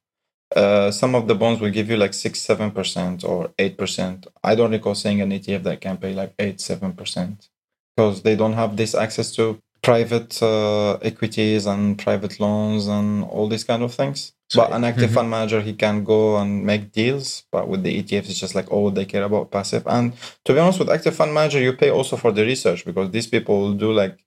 [0.55, 4.29] Uh, some of the bonds will give you like six, seven percent or eight percent.
[4.45, 7.49] I don't recall seeing an ETF that can pay like eight, seven percent
[7.97, 13.49] because they don't have this access to private uh, equities and private loans and all
[13.49, 14.33] these kind of things.
[14.51, 15.15] So, but an active mm-hmm.
[15.15, 17.45] fund manager, he can go and make deals.
[17.53, 19.85] But with the ETFs, it's just like, oh, they care about passive.
[19.87, 20.13] And
[20.45, 23.29] to be honest, with active fund manager, you pay also for the research because these
[23.29, 24.19] people will do like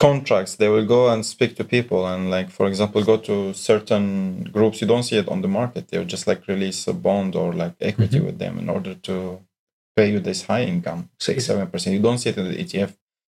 [0.00, 0.56] contracts.
[0.56, 4.80] They will go and speak to people and like, for example, go to certain groups.
[4.80, 5.88] You don't see it on the market.
[5.88, 8.26] They'll just like release a bond or like equity mm-hmm.
[8.26, 9.40] with them in order to
[9.94, 11.96] pay you this high income, six, seven percent.
[11.96, 12.94] You don't see it in the ETF.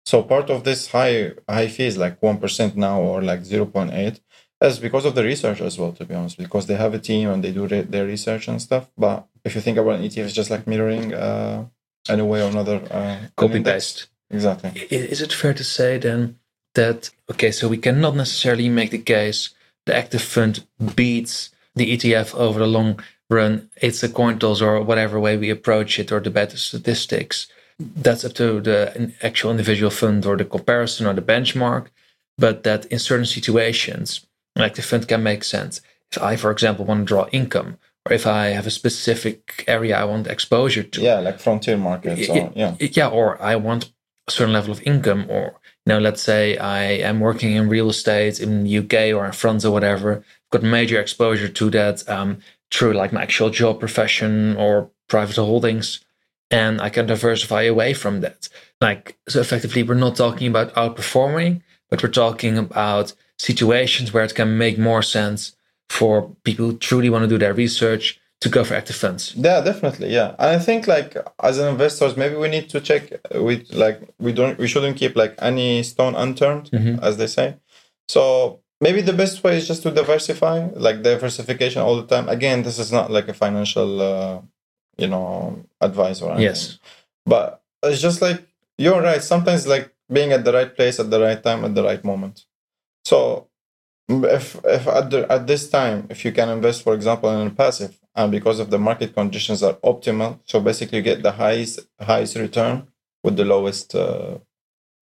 [0.05, 3.91] So part of this high high fees, like one percent now or like zero point
[3.93, 4.21] eight,
[4.61, 5.91] is because of the research as well.
[5.93, 8.61] To be honest, because they have a team and they do re- their research and
[8.61, 8.89] stuff.
[8.97, 11.65] But if you think about an ETF, it's just like mirroring uh,
[12.07, 12.81] any way or another.
[12.91, 14.07] Uh, Copy paste.
[14.29, 14.71] Exactly.
[14.89, 16.39] Is it fair to say then
[16.75, 19.49] that okay, so we cannot necessarily make the case
[19.85, 20.65] the active fund
[20.95, 23.69] beats the ETF over the long run?
[23.81, 27.47] It's a coin toss or whatever way we approach it or the better statistics
[27.79, 31.87] that's up to the actual individual fund or the comparison or the benchmark.
[32.37, 35.81] But that in certain situations, like the fund can make sense.
[36.11, 39.97] If I, for example, want to draw income, or if I have a specific area
[39.97, 41.01] I want exposure to.
[41.01, 42.29] Yeah, like frontier markets.
[42.29, 42.75] Or, yeah.
[42.79, 43.91] Yeah, or I want
[44.27, 47.89] a certain level of income, or you know, let's say I am working in real
[47.89, 52.39] estate in the UK or in France or whatever, got major exposure to that um,
[52.71, 56.04] through like my actual job profession or private holdings
[56.51, 58.49] and I can diversify away from that.
[58.81, 64.35] Like, so effectively, we're not talking about outperforming, but we're talking about situations where it
[64.35, 65.55] can make more sense
[65.89, 69.33] for people who truly want to do their research to go for active funds.
[69.35, 70.13] Yeah, definitely.
[70.13, 70.35] Yeah.
[70.39, 73.03] And I think like as an investors, maybe we need to check
[73.33, 77.03] with like we don't we shouldn't keep like any stone unturned, mm-hmm.
[77.03, 77.55] as they say.
[78.09, 82.27] So maybe the best way is just to diversify, like diversification all the time.
[82.29, 84.41] Again, this is not like a financial uh,
[84.97, 86.43] you know advice or anything.
[86.43, 86.79] yes.
[87.25, 88.45] But it's just like
[88.77, 89.21] you're right.
[89.21, 92.45] Sometimes like being at the right place at the right time at the right moment.
[93.03, 93.47] So
[94.09, 97.51] if if at, the, at this time if you can invest for example in a
[97.51, 101.79] passive and because of the market conditions are optimal so basically you get the highest
[101.99, 102.87] highest return
[103.23, 104.37] with the lowest uh,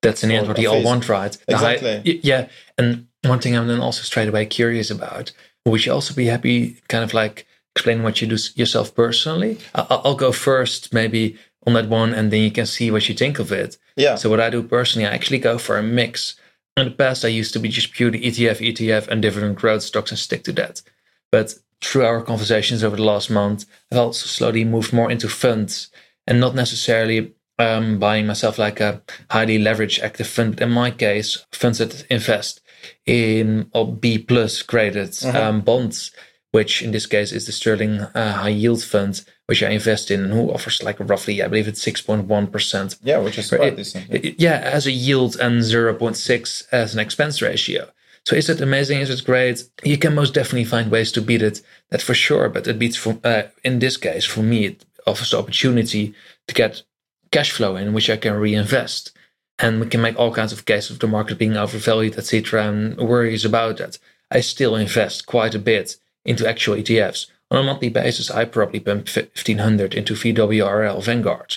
[0.03, 1.33] that's in the end what you all want right?
[1.47, 1.97] The exactly.
[1.97, 2.49] high, yeah.
[2.77, 5.33] And one thing i'm then also straight away curious about
[5.65, 9.59] would you also be happy kind of like explain what you do yourself personally.
[9.75, 13.15] I'll, I'll, go first, maybe on that one, and then you can see what you
[13.15, 13.79] think of it.
[13.97, 14.17] Yeah.
[14.17, 16.37] So what I do personally, I actually go for a mix.
[16.77, 20.11] In the past, I used to be just purely ETF, ETF, and dividend growth stocks
[20.11, 20.83] and stick to that.
[21.31, 25.91] But through our conversations over the last month, I've also slowly moved more into funds
[26.27, 30.57] and not necessarily um, buying myself like a highly leveraged active fund.
[30.57, 32.61] But in my case, funds that invest
[33.07, 35.37] in or B plus graded mm-hmm.
[35.37, 36.13] um, bonds
[36.53, 40.25] which in this case is the Sterling uh, High Yield Fund, which I invest in,
[40.25, 42.99] and who offers like roughly, I believe it's 6.1%.
[43.03, 44.07] Yeah, which is quite it, decent.
[44.11, 47.91] It, yeah, as a yield and 0.6 as an expense ratio.
[48.27, 49.01] So is it amazing?
[49.01, 49.65] Is it great?
[49.83, 51.63] You can most definitely find ways to beat it.
[51.91, 52.49] That for sure.
[52.49, 54.67] But it beats for uh, in this case for me.
[54.67, 56.15] It offers the opportunity
[56.47, 56.83] to get
[57.31, 59.13] cash flow in which I can reinvest,
[59.59, 62.69] and we can make all kinds of cases of the market being overvalued, etc.
[62.69, 63.99] And worries about that.
[64.31, 67.27] I still invest quite a bit into actual ETFs.
[67.51, 71.57] On a monthly basis, I probably pump 1500 into VWRL Vanguard.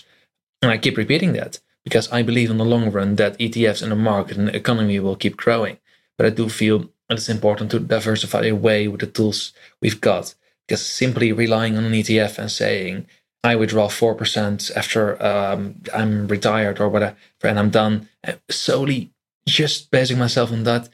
[0.61, 3.91] And I keep repeating that because I believe in the long run that ETFs and
[3.91, 5.77] the market and the economy will keep growing.
[6.17, 10.33] But I do feel it's important to diversify away with the tools we've got
[10.67, 13.05] because simply relying on an ETF and saying,
[13.43, 18.07] I withdraw 4% after um, I'm retired or whatever and I'm done,
[18.49, 19.11] solely
[19.45, 20.89] just basing myself on that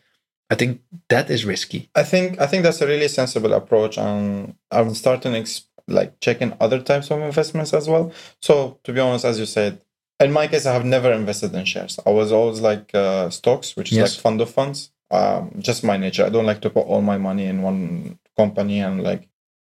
[0.50, 1.90] I think that is risky.
[1.96, 6.54] I think I think that's a really sensible approach, and I'm starting ex- like checking
[6.60, 8.12] other types of investments as well.
[8.42, 9.82] So to be honest, as you said,
[10.20, 12.00] in my case, I have never invested in shares.
[12.06, 14.16] I was always like uh, stocks, which is yes.
[14.16, 14.92] like fund of funds.
[15.12, 16.26] Um, just my nature.
[16.26, 19.28] I don't like to put all my money in one company and like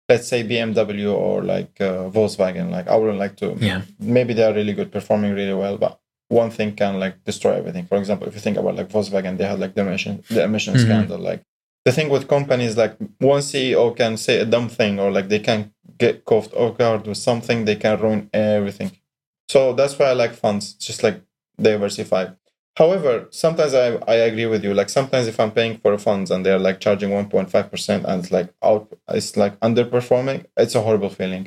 [0.09, 2.71] let's say BMW or like uh, Volkswagen.
[2.71, 3.57] Like I wouldn't like to.
[3.59, 3.83] Yeah.
[3.99, 6.01] Maybe they are really good, performing really well, but
[6.43, 7.85] one thing can like destroy everything.
[7.91, 10.75] For example, if you think about like Volkswagen, they had like the emission the emission
[10.75, 10.85] Mhm.
[10.87, 11.19] scandal.
[11.31, 11.41] Like
[11.87, 12.95] the thing with companies, like
[13.35, 15.61] one CEO can say a dumb thing or like they can
[16.05, 18.91] get caught off guard with something, they can ruin everything.
[19.55, 21.19] So that's why I like funds, just like
[21.69, 22.25] diversify.
[22.83, 24.73] However, sometimes I, I agree with you.
[24.81, 28.49] Like sometimes if I'm paying for funds and they're like charging 1.5% and it's like
[28.71, 28.85] out,
[29.19, 31.45] it's like underperforming, it's a horrible feeling.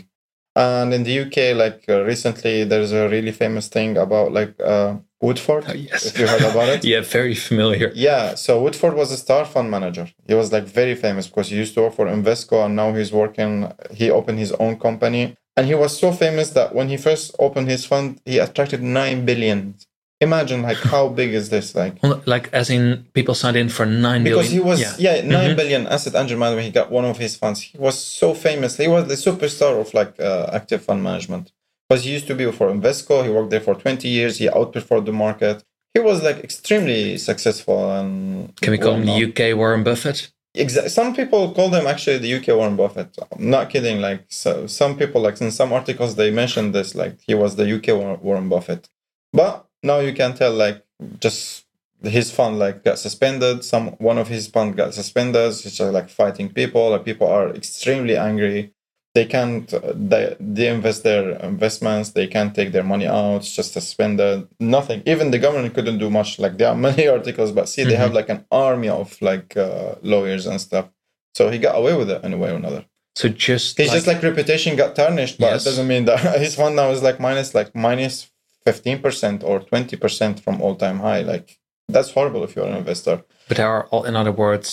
[0.58, 4.96] And in the UK, like uh, recently, there's a really famous thing about like uh,
[5.22, 5.66] Woodford.
[5.68, 6.08] Oh, yes.
[6.08, 6.84] If you heard about it.
[6.92, 7.92] yeah, very familiar.
[7.94, 10.10] Yeah, so Woodford was a star fund manager.
[10.28, 13.12] He was like very famous because he used to work for Invesco and now he's
[13.12, 15.38] working, he opened his own company.
[15.56, 19.26] And he was so famous that when he first opened his fund, he attracted 9
[19.26, 19.76] billion.
[20.20, 21.76] Imagine like how big is this?
[21.76, 25.86] Like, Like as in people signed in for nine because he was, yeah, nine billion
[25.86, 26.66] asset under management.
[26.66, 27.62] He got one of his funds.
[27.62, 28.78] He was so famous.
[28.78, 31.52] He was the superstar of like uh, active fund management.
[31.88, 34.38] Because he used to be for Invesco He worked there for 20 years.
[34.38, 35.64] He outperformed the market.
[35.94, 40.32] He was like extremely successful and Can we call him the UK Warren Buffett?
[40.54, 40.90] Exactly.
[40.90, 43.16] Some people call them actually the UK Warren Buffett.
[43.32, 44.02] I'm not kidding.
[44.02, 46.96] Like so, some people, like in some articles, they mentioned this.
[46.96, 48.90] Like he was the UK Warren Buffett.
[49.34, 50.84] But now you can tell, like
[51.20, 51.66] just
[52.04, 53.64] his fund like got suspended.
[53.64, 55.48] Some one of his fund got suspended.
[55.50, 56.90] It's just like fighting people.
[56.92, 58.74] Like people are extremely angry.
[59.16, 59.74] They can't.
[59.74, 62.12] uh, They they invest their investments.
[62.12, 63.38] They can't take their money out.
[63.38, 64.48] It's just suspended.
[64.60, 65.02] Nothing.
[65.06, 66.38] Even the government couldn't do much.
[66.40, 69.96] Like there are many articles, but see, they have like an army of like uh,
[70.04, 70.90] lawyers and stuff.
[71.36, 72.86] So he got away with it in a way or another.
[73.16, 75.62] So just His like, just like reputation got tarnished, but Yes.
[75.66, 78.30] it doesn't mean that his fund now is like minus like minus
[78.70, 81.22] fifteen percent or twenty percent from all time high.
[81.34, 81.48] Like
[81.94, 83.18] that's horrible if you're an investor.
[83.48, 84.68] but there are in other words,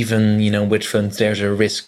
[0.00, 1.86] even you know with funds, there's a risk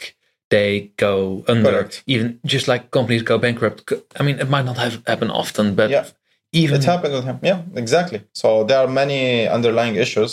[0.55, 0.71] they
[1.07, 1.15] go
[1.53, 1.71] under.
[1.71, 1.95] Correct.
[2.15, 3.81] Even just like companies go bankrupt.
[4.21, 6.07] I mean, it might not have happen often, but Yeah.
[6.63, 7.39] even It happened with him.
[7.51, 8.19] Yeah, exactly.
[8.43, 9.21] So there are many
[9.57, 10.33] underlying issues.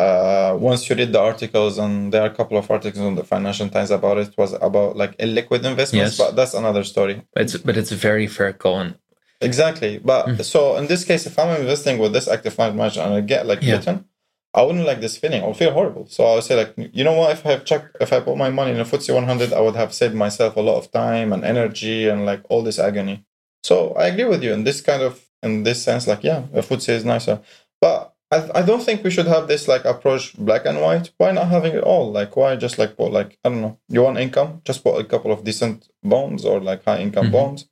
[0.00, 3.24] Uh, once you read the articles, and there are a couple of articles on the
[3.34, 6.20] Financial Times about it, was about like illiquid investments, Yes.
[6.22, 7.14] but that's another story.
[7.42, 8.76] it's but it's a very fair call.
[8.84, 8.94] And
[9.40, 9.98] Exactly.
[9.98, 10.44] But Mm.
[10.44, 13.46] so in this case, if I'm investing with this active fund manager and I get
[13.46, 13.76] like Yeah.
[13.76, 14.04] bitten,
[14.52, 15.42] I wouldn't like this feeling.
[15.42, 16.06] I'll feel horrible.
[16.08, 17.30] So I would say like, you know what?
[17.32, 19.76] If I have checked, if I put my money in a FTSE 100, I would
[19.76, 23.24] have saved myself a lot of time and energy and like all this agony.
[23.62, 26.06] So I agree with you in this kind of in this sense.
[26.06, 27.40] Like, yeah, a FTSE is nicer,
[27.80, 31.10] but I, I don't think we should have this like approach black and white.
[31.18, 32.10] Why not having it all?
[32.12, 33.78] Like, why just like put like I don't know.
[33.88, 34.60] You want income?
[34.64, 37.32] Just put a couple of decent bonds or like high income Mhm.
[37.32, 37.66] bonds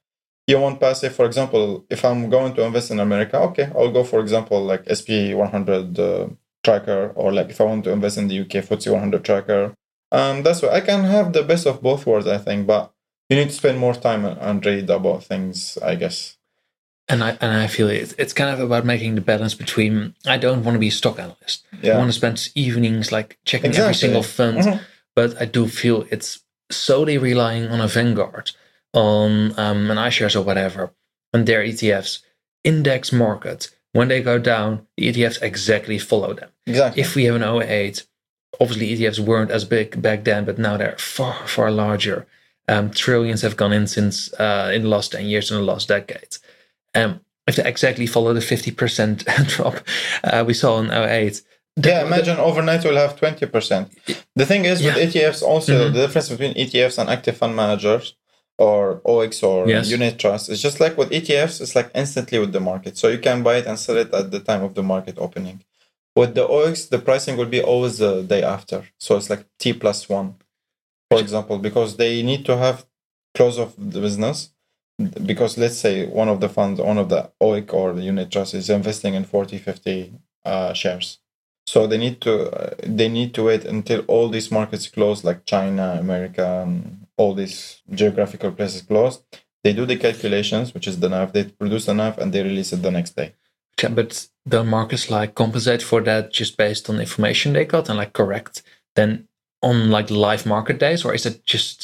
[0.49, 4.03] you want passive for example if i'm going to invest in america okay i'll go
[4.13, 6.27] for example like sp 100 uh,
[6.65, 9.75] tracker or like if i want to invest in the uk FTSE 100 tracker
[10.13, 12.93] um that's why i can have the best of both worlds i think but
[13.29, 16.35] you need to spend more time and- read about things i guess
[17.11, 20.37] and I and I feel it, it's kind of about making the balance between I
[20.37, 21.67] don't want to be a stock analyst.
[21.83, 21.95] Yeah.
[21.95, 24.81] I want to spend evenings like checking every single fund, Mhm.
[25.17, 26.31] but I do feel it's
[26.71, 28.51] solely relying on a Vanguard,
[28.93, 30.93] on um, an iShares or whatever,
[31.33, 32.21] and their ETFs,
[32.65, 33.71] index markets.
[33.93, 36.51] When they go down, the ETFs exactly follow them.
[36.67, 38.05] exactly If we have an 08,
[38.61, 42.27] obviously ETFs weren't as big back then, but now they're far, far larger.
[42.69, 45.89] Um, trillions have gone in since uh, in the last 10 years, in the last
[45.89, 46.37] decade.
[46.95, 49.77] Um, if they exactly follow the 50% drop
[50.23, 51.41] uh, we saw in 08,
[51.83, 53.89] yeah imagine overnight we'll have 20%
[54.35, 55.05] the thing is with Yeah.
[55.31, 55.93] etfs also Mhm.
[55.95, 58.15] the difference between etfs and active fund managers
[58.59, 59.89] or OEICs or Yes.
[59.91, 60.49] unit trust.
[60.49, 62.99] Is just like with etfs it's like instantly with the market.
[62.99, 65.65] So you can buy it and sell it at the time of the market opening.
[66.17, 68.85] With the OEICs the pricing will be always the day after.
[68.99, 70.35] So it's like t plus one
[71.11, 72.87] for example because they need to have
[73.35, 74.51] close of the business.
[75.25, 78.55] Because let's say one of the funds one of the OEIC or the unit trust
[78.55, 80.13] is investing in 40 50
[80.45, 81.21] uh, shares.
[81.69, 85.45] So they need to uh, they need to wait until all these markets close like
[85.45, 86.47] china america
[87.19, 89.21] all these geographical places closed.
[89.65, 92.73] they do the calculations which is the nav they produce the nav and they release
[92.73, 93.29] it the next day
[93.83, 97.99] Yeah, but the markets like compensate for that just based on information they got and
[97.99, 98.63] like correct
[98.97, 99.11] then
[99.63, 101.79] on like live market days, or is it just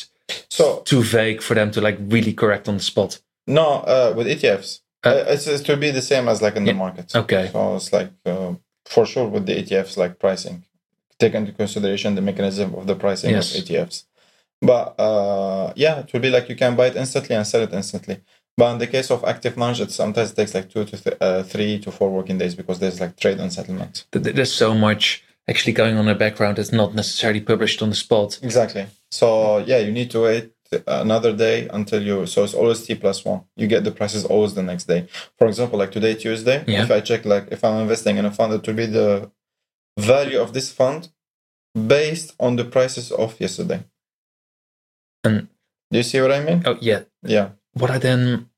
[0.49, 3.21] so too vague for them to like really correct on the spot?
[3.47, 4.71] no uh, with etfs
[5.05, 6.73] Uh, uh, it's, it's to be the same as like in Yeah.
[6.75, 7.51] the market Okay.
[7.53, 8.55] so it's like uh,
[8.95, 10.57] for sure with the etfs like pricing
[11.19, 13.47] take into consideration the mechanism of the pricing Yes.
[13.59, 13.97] of etfs
[14.61, 17.73] but uh, yeah it will be like you can buy it instantly and sell it
[17.73, 18.21] instantly
[18.57, 21.43] but in the case of active managed it sometimes takes like two to th- uh,
[21.43, 24.75] three to four working days because there's like trade and settlement Th- th- There's so
[24.75, 28.39] much actually going on in the background that's not necessarily published on the spot.
[28.43, 30.51] exactly so yeah you need to wait
[30.89, 32.27] another day until you.
[32.27, 33.43] So it's always T plus one.
[33.55, 35.07] You get the prices always the next day.
[35.39, 36.83] For example, like today Tuesday, Yeah.
[36.83, 39.31] if I check like if I'm investing in a fund, it will be the
[39.99, 41.11] value of this fund
[41.87, 43.85] based on the prices of yesterday.
[45.25, 45.49] And-
[45.91, 46.63] do you see what I mean?
[46.67, 47.03] Oh yeah.
[47.23, 47.51] Yeah.
[47.75, 48.49] What I then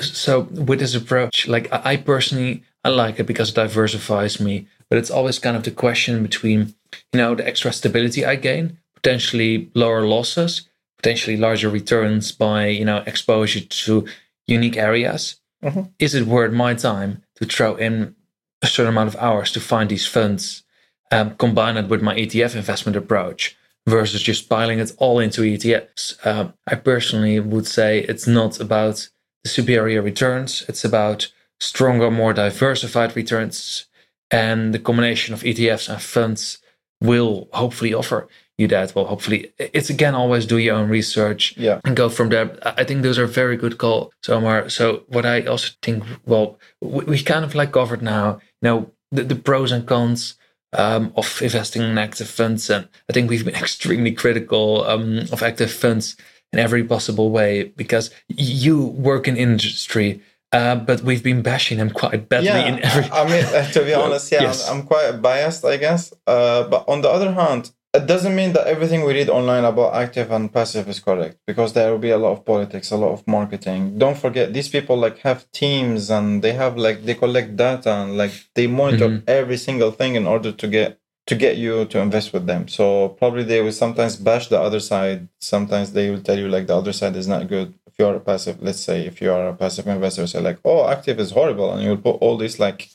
[0.00, 4.98] so with this approach, like I personally I like it because it diversifies me, but
[4.98, 6.74] it's always kind of the question between
[7.12, 12.84] you know the extra stability I gain, potentially lower losses, potentially larger returns by you
[12.84, 14.06] know exposure to
[14.46, 15.36] unique areas.
[15.64, 15.90] Mhm.
[15.98, 18.14] Is it worth my time to throw in
[18.62, 20.62] a certain amount of hours to find these funds,
[21.10, 23.56] um, combine it with my ETF investment approach?
[23.88, 26.24] Versus just piling it all into ETFs.
[26.26, 29.08] Um, I personally would say it's not about
[29.44, 33.86] the superior returns, it's about stronger, more diversified returns.
[34.30, 36.58] And the combination of ETFs and funds
[37.00, 38.28] will hopefully offer
[38.58, 38.94] you that.
[38.94, 41.80] Well, hopefully, it's again always do your own research Yeah.
[41.84, 42.56] and go from there.
[42.62, 44.68] I think those are very good calls, Omar.
[44.68, 48.90] So what I also think, well, we, we kind of like covered now, you know,
[49.10, 50.34] the, the pros and cons
[50.72, 55.42] um, of investing in active funds, and I think we've been extremely critical um, of
[55.42, 56.16] active funds
[56.52, 60.22] in every possible way because you work in industry.
[60.52, 63.04] Uh, but we've been bashing them quite badly yeah, in every.
[63.12, 64.68] I mean, uh, to be honest, yeah, Yes.
[64.68, 66.12] I'm, I'm quite biased, I guess.
[66.26, 69.94] Uh, but on the other hand, it doesn't mean that everything we read online about
[69.94, 73.10] active and passive is correct because there will be a lot of politics, a lot
[73.12, 73.98] of marketing.
[73.98, 78.16] Don't forget, these people like have teams and they have like they collect data and
[78.16, 79.22] like they monitor Mhm.
[79.26, 82.66] every single thing in order to get to get you to invest with them.
[82.66, 85.28] So probably they will sometimes bash the other side.
[85.40, 87.74] Sometimes they will tell you like the other side is not good.
[87.86, 90.58] If you are a passive, let's say if you are a passive investor, say like,
[90.64, 92.88] oh, active is horrible, and you'll put all these like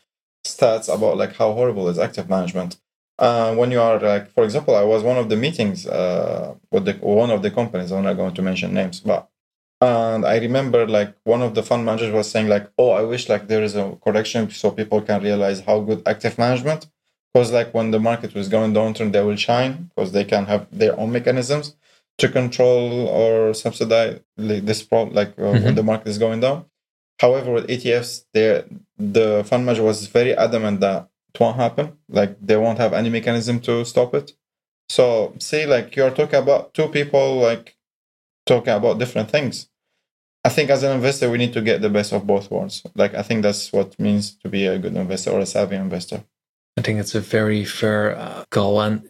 [0.45, 2.77] stats about like how horrible is active management.
[3.18, 6.86] Uh, when you are like, for example, I was one of the meetings uh, with
[6.86, 7.91] the one of the companies.
[7.91, 9.30] I'm not going to mention names, but
[9.82, 13.30] and I remember like one of the fund managers was saying like, oh, I wish
[13.30, 16.88] like there is a correction so people can realize how good active management.
[17.34, 20.68] Because like when the market was going downturn, they will shine because they can have
[20.72, 21.76] their own mechanisms
[22.18, 25.16] to control or subsidize this problem.
[25.16, 25.76] Like uh, when Mhm.
[25.76, 26.66] the market is going down.
[27.20, 28.66] However, with ETFs, there
[28.97, 31.97] the fund manager was very adamant that it won't happen.
[32.09, 34.33] Like they won't have any mechanism to stop it.
[34.89, 37.75] So see, like you're talking about two people like
[38.45, 39.67] talking about different things.
[40.43, 42.83] I think as an investor, we need to get the best of both worlds.
[42.95, 46.23] Like I think that's what means to be a good investor or a savvy investor.
[46.77, 48.79] I think it's a very fair uh, call.
[48.81, 49.09] And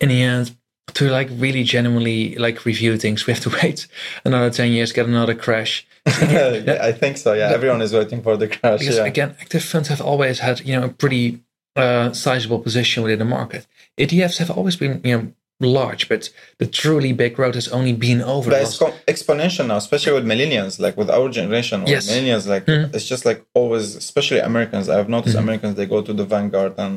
[0.00, 0.56] in the end,
[0.94, 3.88] to like really genuinely like review things, we have to wait
[4.24, 5.84] another 10 years, get another crash.
[6.06, 7.32] yeah, I think so.
[7.32, 8.78] Yeah, everyone is waiting for the crash.
[8.80, 9.06] Because Yeah.
[9.06, 11.40] again, active funds have always had, you know, a pretty
[11.76, 13.66] uh, sizable position within the market.
[13.98, 18.20] ETFs have always been, you know, large, but the truly big growth has only been
[18.22, 22.10] over But it's exponential now, especially with millennials, like with our generation or Yes.
[22.10, 22.46] millennials.
[22.46, 22.94] Like Mhm.
[22.94, 24.88] it's just like always, especially Americans.
[24.88, 25.40] I've noticed Mhm.
[25.46, 26.94] Americans they go to the Vanguard and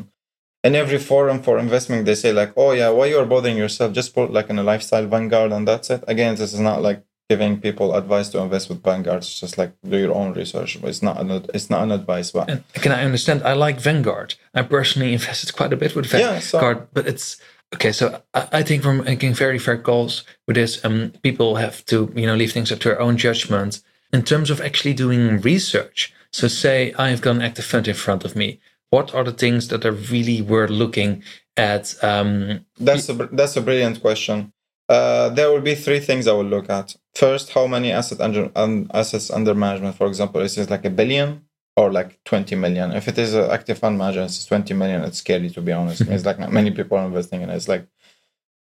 [0.65, 3.93] in every forum for investment they say like, oh yeah, why you are bothering yourself?
[3.93, 6.03] Just put like in a lifestyle Vanguard and that's it.
[6.07, 9.19] Again, this is not like giving people advice to invest with Vanguard.
[9.19, 10.77] It's just like do your own research.
[10.84, 12.32] It's not an it's not an advice.
[12.32, 13.43] But And can I understand?
[13.43, 14.36] I like Vanguard.
[14.55, 17.38] I personally invested quite a bit with Yeah, so- Vanguard, but it's
[17.75, 17.91] okay.
[17.91, 22.11] So I, I think from making very fair calls with this, um, people have to
[22.15, 26.11] you know leave things up to their own judgment in terms of actually doing research.
[26.32, 28.59] So say I've got an active fund in front of me.
[28.89, 31.21] What are the things that are really worth looking
[31.55, 31.93] at?
[32.03, 34.51] Um, That's a that's a brilliant question.
[34.89, 36.95] Uh, there will be three things I will look at.
[37.13, 39.95] First, how many asset under um, assets under management?
[39.95, 41.45] For example, is it like a billion
[41.77, 42.91] or like twenty million?
[42.93, 45.03] If it is an active fund manager, it's twenty million.
[45.03, 46.01] It's scary to be honest.
[46.07, 47.55] it's like not many people are investing in it.
[47.55, 47.85] It's like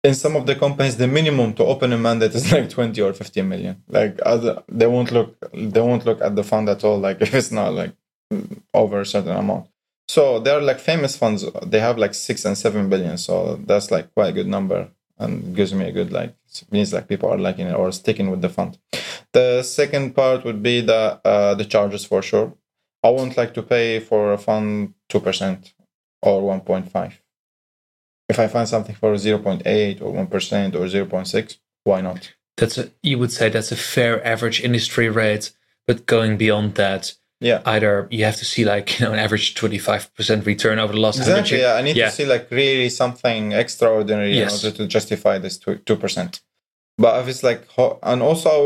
[0.04, 3.14] in some of the companies, the minimum to open a mandate is like twenty or
[3.14, 3.82] fifteen million.
[3.88, 7.00] Like other, they won't look they won't look at the fund at all.
[7.00, 7.94] Like if it's not like
[8.72, 9.68] over a certain amount.
[10.08, 11.44] So there are like famous funds.
[11.66, 13.18] They have like six and seven billion.
[13.18, 16.36] So that's like quite a good number and gives me a good like
[16.72, 18.78] means like people are liking it or sticking with the fund.
[19.32, 22.54] The second part would be the uh, the charges for sure.
[23.04, 25.74] I won't like to pay for a fund two percent
[26.22, 27.22] or one point five.
[28.30, 31.60] If I find something for zero point eight or one percent or zero point six,
[31.84, 32.34] why not?
[32.58, 35.52] that's a, you would say that's a fair average industry rate,
[35.88, 37.62] but going beyond that, Yeah.
[37.66, 40.94] either you have to see like you know an average twenty five percent return over
[40.94, 41.60] the last Exactly.
[41.62, 42.06] Yeah, I need Yeah.
[42.10, 44.64] to see like really something extraordinary Yes.
[44.64, 46.42] in order to justify this two percent.
[46.98, 47.68] But if it's like,
[48.04, 48.58] and also I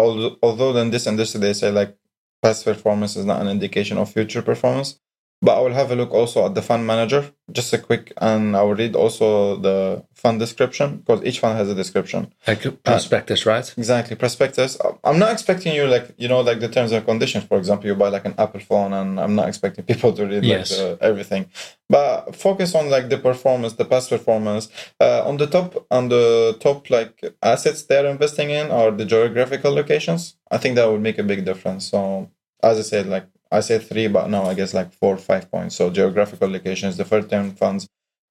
[0.00, 1.96] will, although in this industry they say like
[2.42, 4.98] past performance is not an indication of future performance.
[5.42, 8.54] But I will have a look also at the fund manager, just a quick, and
[8.54, 12.34] I will read also the fund description because each fund has a description.
[12.46, 13.74] Like prospectus, right?
[13.78, 14.76] Exactly, prospectus.
[15.02, 17.44] I'm not expecting you like you know like the terms and conditions.
[17.44, 20.44] For example, you buy like an Apple phone, and I'm not expecting people to read
[20.44, 20.78] like Yes.
[20.78, 21.46] uh, everything.
[21.88, 24.68] But focus on like the performance, the past performance.
[25.00, 29.72] Uh, on the top, on the top like assets they're investing in or the geographical
[29.72, 30.36] locations.
[30.50, 31.86] I think that would make a big difference.
[31.86, 32.28] So
[32.62, 35.50] as I said, like I said three, but now I guess like four, or five
[35.50, 35.76] points.
[35.76, 37.88] So geographical locations, the first ten funds.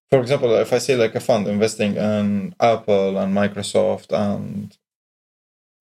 [0.10, 4.76] For example, if I say like a fund investing in Apple and Microsoft and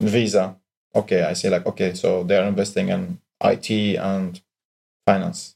[0.01, 0.57] Visa,
[0.95, 4.41] okay, I say like okay, so they're investing in IT and
[5.05, 5.55] finance.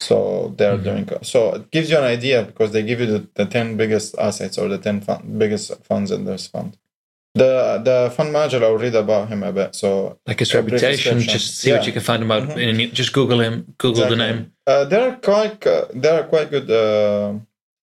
[0.00, 0.84] So they're Mhm.
[0.84, 4.16] doing so it gives you an idea because they give you the, the ten biggest
[4.18, 6.76] assets or the ten fund, biggest funds in this fund.
[7.34, 9.74] The the fund manager I'll read about him a bit.
[9.74, 12.48] So Like his reputation, just see what you can find about.
[12.48, 12.68] Mhm.
[12.84, 14.52] And just Google him, Google the name.
[14.66, 17.32] Uh, there are quite uh, there are quite good uh,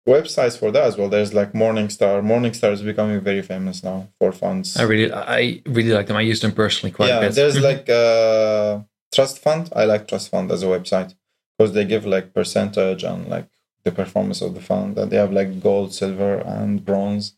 [0.08, 1.08] websites for that as well.
[1.08, 2.22] There's like Morningstar.
[2.22, 4.76] Morningstar is becoming very famous now for funds.
[4.76, 6.16] I really, I really like them.
[6.16, 7.34] I use them personally quite a yeah, bit.
[7.34, 7.62] there's Mhm.
[7.70, 8.80] like uh,
[9.12, 9.68] Trust Fund.
[9.74, 11.14] I like Trust Fund as a website
[11.58, 13.48] because they give like percentage and like
[13.82, 14.96] the performance of the fund.
[14.96, 17.34] And they have like gold, silver, and bronze.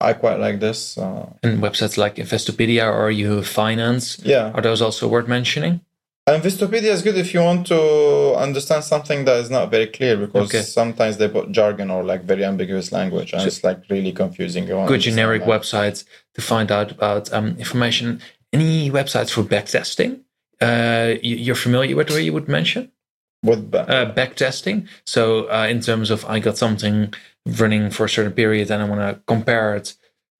[0.00, 0.96] I quite like this.
[0.96, 4.18] Uh, and websites like Investopedia or Yahoo Finance.
[4.24, 5.80] yeah, Are those also worth mentioning?
[6.28, 10.48] Investopedia is good if you want to understand something that is not very clear because
[10.50, 10.60] Okay.
[10.62, 14.68] sometimes they put jargon or like very ambiguous language and So- it's like really confusing.
[14.68, 15.48] You Good generic that.
[15.48, 18.20] websites to find out about um, information.
[18.52, 20.20] Any websites for backtesting?
[20.60, 22.90] Uh, you, you're familiar with where you would mention
[23.42, 24.86] With ba- uh, backtesting.
[25.06, 27.14] So uh, in terms of I got something
[27.58, 29.94] running for a certain period and I want to compare it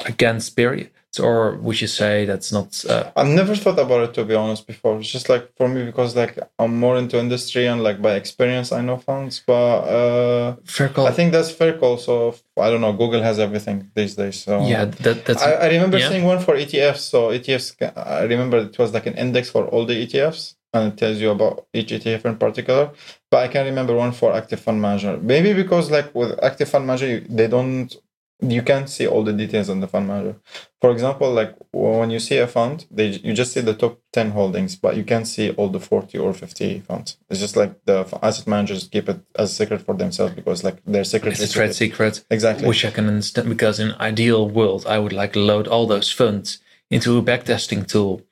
[0.07, 2.85] against periods, or would you say that's not?
[2.85, 4.99] Uh, I've never thought about it to be honest before.
[4.99, 8.71] It's just like for me because like I'm more into industry and like by experience
[8.73, 11.07] I know funds, but uh, fair call.
[11.07, 11.99] I think that's fair call.
[11.99, 12.93] So I don't know.
[12.93, 14.41] Google has everything these days.
[14.45, 16.09] So yeah, that, that's I, I remember yeah.
[16.09, 16.99] seeing one for ETFs.
[16.99, 20.97] So ETFs, I remember it was like an index for all the ETFs, and it
[20.97, 22.91] tells you about each ETF in particular.
[23.31, 25.19] But I can't remember one for active fund manager.
[25.21, 27.95] Maybe because like with active fund manager, you, they don't,
[28.41, 30.37] you can't see all the details on the fund manager.
[30.81, 34.31] For example, like when you see a fund, they you just see the top ten
[34.31, 37.19] holdings, but you can't see all the forty or fifty funds.
[37.29, 40.83] It's just like the asset managers keep it as a secret for themselves because like
[40.85, 42.25] their secret it's a trade secret.
[42.31, 42.67] Exactly.
[42.67, 46.61] which I can understand because in ideal world I would like load all those funds
[46.91, 48.23] into a backtesting tool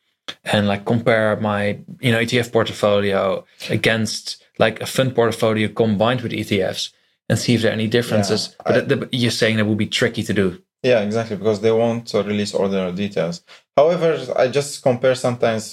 [0.45, 6.33] and like compare my you know ETF portfolio against like a fund portfolio combined with
[6.33, 6.91] ETFs
[7.29, 8.41] and see if there are any differences.
[8.61, 10.47] I- but that- that- you're saying that would be tricky to do.
[10.83, 13.43] Yeah, exactly, because they won't uh, release all their details.
[13.77, 15.65] However, I just compare sometimes.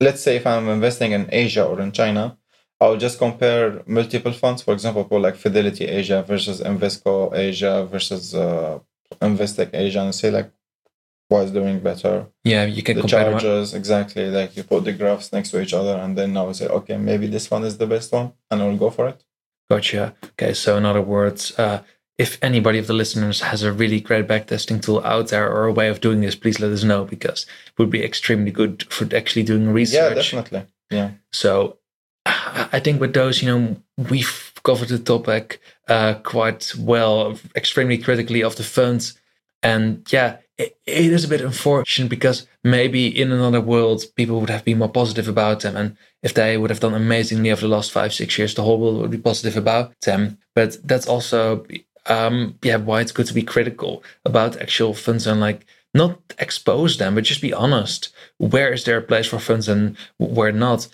[0.00, 2.36] Let's say if I'm investing in Asia or in China,
[2.80, 4.62] I'll just compare multiple funds.
[4.62, 7.14] For example, for like Fidelity Asia versus Invesco
[7.48, 8.78] Asia versus uh,
[9.20, 10.50] Investec Asia, and say like
[11.32, 12.26] what's doing better.
[12.44, 14.24] Yeah, you can The compare charges, exactly.
[14.38, 16.96] Like you put the graphs next to each other, and then now I say, okay,
[16.96, 19.18] maybe this one is the best one, and I'll go for it.
[19.70, 20.14] Gotcha.
[20.32, 21.82] Okay, so in other words, uh,
[22.18, 25.72] if anybody of the listeners has a really great backtesting tool out there or a
[25.72, 29.04] way of doing this, please let us know because it would be extremely good for
[29.16, 30.10] actually doing research.
[30.10, 30.62] Yeah, definitely.
[30.90, 31.10] Yeah.
[31.32, 31.78] So
[32.26, 33.76] I I think with those, you know,
[34.10, 39.18] we've covered the topic uh, quite well, extremely critically of the funds.
[39.62, 44.50] And yeah, it, it is a bit unfortunate because maybe in another world, people would
[44.50, 45.76] have been more positive about them.
[45.76, 48.78] And if they would have done amazingly over the last five, six years, the whole
[48.78, 50.38] world would be positive about them.
[50.54, 51.64] But that's also,
[52.06, 56.98] um, yeah, why it's good to be critical about actual funds and like not expose
[56.98, 58.10] them, but just be honest.
[58.38, 60.88] Where is there a place for funds and where not?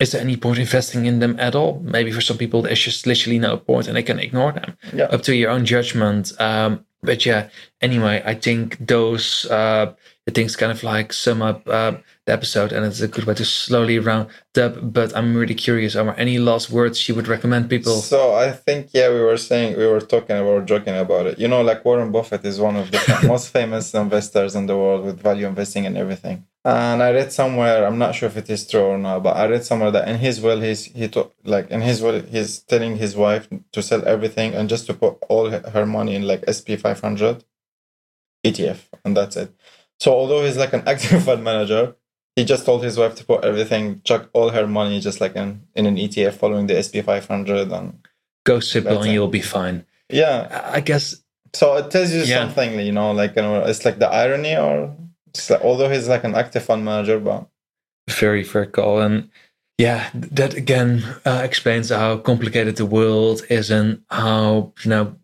[0.00, 1.78] is there any point investing in them at all?
[1.84, 4.76] Maybe for some people, there's just literally no point and they can ignore them.
[4.94, 5.04] Yeah.
[5.04, 6.32] Up to your own judgment.
[6.40, 7.48] Um, but yeah,
[7.80, 9.94] anyway, I think those uh,
[10.26, 11.92] the things kind of like sum up uh,
[12.26, 14.92] the episode and it's a good way to slowly round up.
[14.92, 17.96] But I'm really curious, are there any last words you would recommend people?
[18.02, 21.38] So I think yeah, we were saying we were talking about joking about it.
[21.38, 25.04] You know, like Warren Buffett is one of the most famous investors in the world
[25.04, 26.44] with value investing and everything.
[26.64, 29.46] And I read somewhere, I'm not sure if it is true or not, but I
[29.48, 32.96] read somewhere that in his will, he's he to, like in his will, he's telling
[32.96, 36.76] his wife to sell everything and just to put all her money in like SP
[36.78, 37.44] 500
[38.46, 39.52] ETF, and that's it.
[40.00, 41.96] So although he's like an active fund manager,
[42.36, 45.62] he just told his wife to put everything, chuck all her money just like in,
[45.74, 47.98] in an ETF following the SP 500 and
[48.44, 49.84] Go simple and you'll be fine.
[50.10, 50.48] yeah.
[50.72, 51.16] I I guess
[51.54, 52.38] So it tells you Yeah.
[52.40, 54.96] something, you know, like you know, it's like the irony, or
[55.62, 57.46] although he's like an active fund manager, but
[58.08, 59.00] very fair call.
[59.00, 59.30] And
[59.78, 65.16] yeah, that again uh, explains how complicated the world is and how you know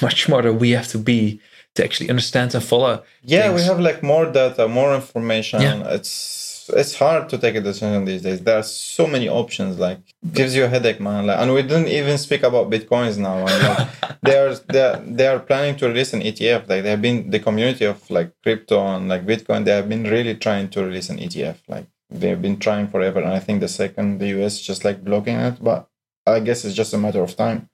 [0.00, 1.40] much smarter we have to be
[1.74, 3.02] to actually understand and follow.
[3.22, 3.60] Yeah, things.
[3.60, 5.60] we have like more data, more information.
[5.62, 5.94] Yeah.
[5.94, 8.40] It's it's hard to take a decision these days.
[8.40, 9.78] There are so many options.
[9.78, 9.98] Like
[10.32, 11.26] gives you a headache, man.
[11.26, 13.46] Like, and we didn't even speak about bitcoins now.
[13.46, 13.88] And, like,
[14.22, 16.68] they are they are, they are planning to release an ETF.
[16.68, 19.64] Like they have been the community of like crypto and like Bitcoin.
[19.64, 21.56] They have been really trying to release an ETF.
[21.68, 23.20] Like they've been trying forever.
[23.20, 25.88] And I think the second the US just like blocking it, but
[26.26, 27.68] I guess it's just a matter of time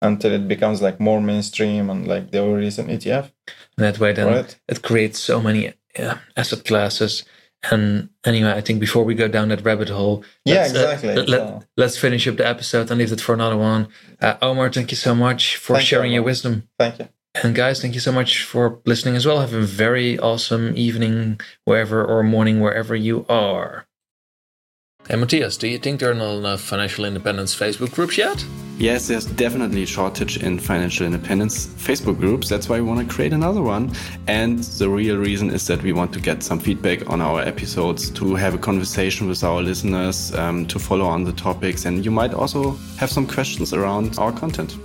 [0.00, 3.30] until it becomes like more mainstream and like they will release an ETF.
[3.76, 4.56] And that way, then Right.
[4.68, 7.24] it creates so many uh, asset classes.
[7.70, 11.14] And anyway, I think before we go down that rabbit hole, Yeah, let's, uh, exactly.
[11.14, 13.88] let, So- us finish up the episode and leave it for another one.
[14.20, 16.68] Uh, Omar, thank you so much for Thank you, sharing your wisdom.
[16.78, 17.08] Thank you.
[17.42, 19.40] And guys, thank you so much for listening as well.
[19.40, 23.86] Have a very awesome evening, wherever or morning, wherever you are.
[25.08, 28.44] Hey Matthias, do you think there are not enough financial independence Facebook groups yet?
[28.82, 32.48] Yes, there's definitely a shortage in financial independence Facebook groups.
[32.48, 33.92] That's why we want to create another one.
[34.26, 38.10] And the real reason is that we want to get some feedback on our episodes,
[38.10, 41.84] to have a conversation with our listeners, um, to follow on the topics.
[41.84, 44.76] And you might also have some questions around our content.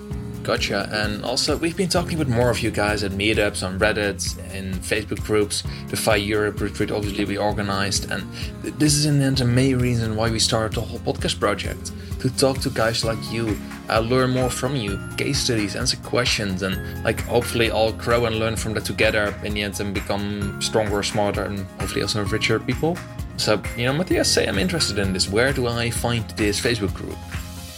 [0.47, 0.87] Gotcha.
[0.93, 4.21] And also, we've been talking with more of you guys at meetups, on Reddit,
[4.55, 5.61] in Facebook groups.
[5.89, 8.09] The FI Europe retreat, obviously, we organized.
[8.09, 8.23] And
[8.63, 11.91] this is in the end the main reason why we started the whole podcast project
[12.21, 13.57] to talk to guys like you,
[13.89, 18.39] uh, learn more from you, case studies, answer questions, and like hopefully all grow and
[18.39, 22.57] learn from that together in the end and become stronger, smarter, and hopefully also richer
[22.57, 22.97] people.
[23.35, 25.27] So, you know, Matthias, say I'm interested in this.
[25.29, 27.17] Where do I find this Facebook group?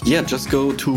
[0.05, 0.91] Yeah, just go to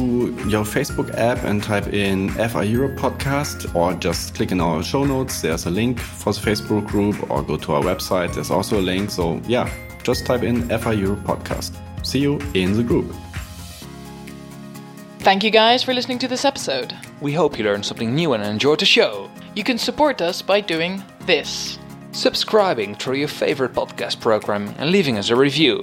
[0.46, 5.04] your Facebook app and type in FI Europe podcast or just click in our show
[5.04, 5.42] notes.
[5.42, 8.32] There's a link for the Facebook group or go to our website.
[8.34, 9.10] There's also a link.
[9.10, 9.68] So, yeah,
[10.04, 11.76] just type in FI Europe podcast.
[12.06, 13.12] See you in the group.
[15.18, 16.94] Thank you guys for listening to this episode.
[17.20, 19.30] We hope you learned something new and enjoyed the show.
[19.54, 21.78] You can support us by doing this.
[22.12, 25.82] subscribing through your favorite podcast program, and leaving us a review.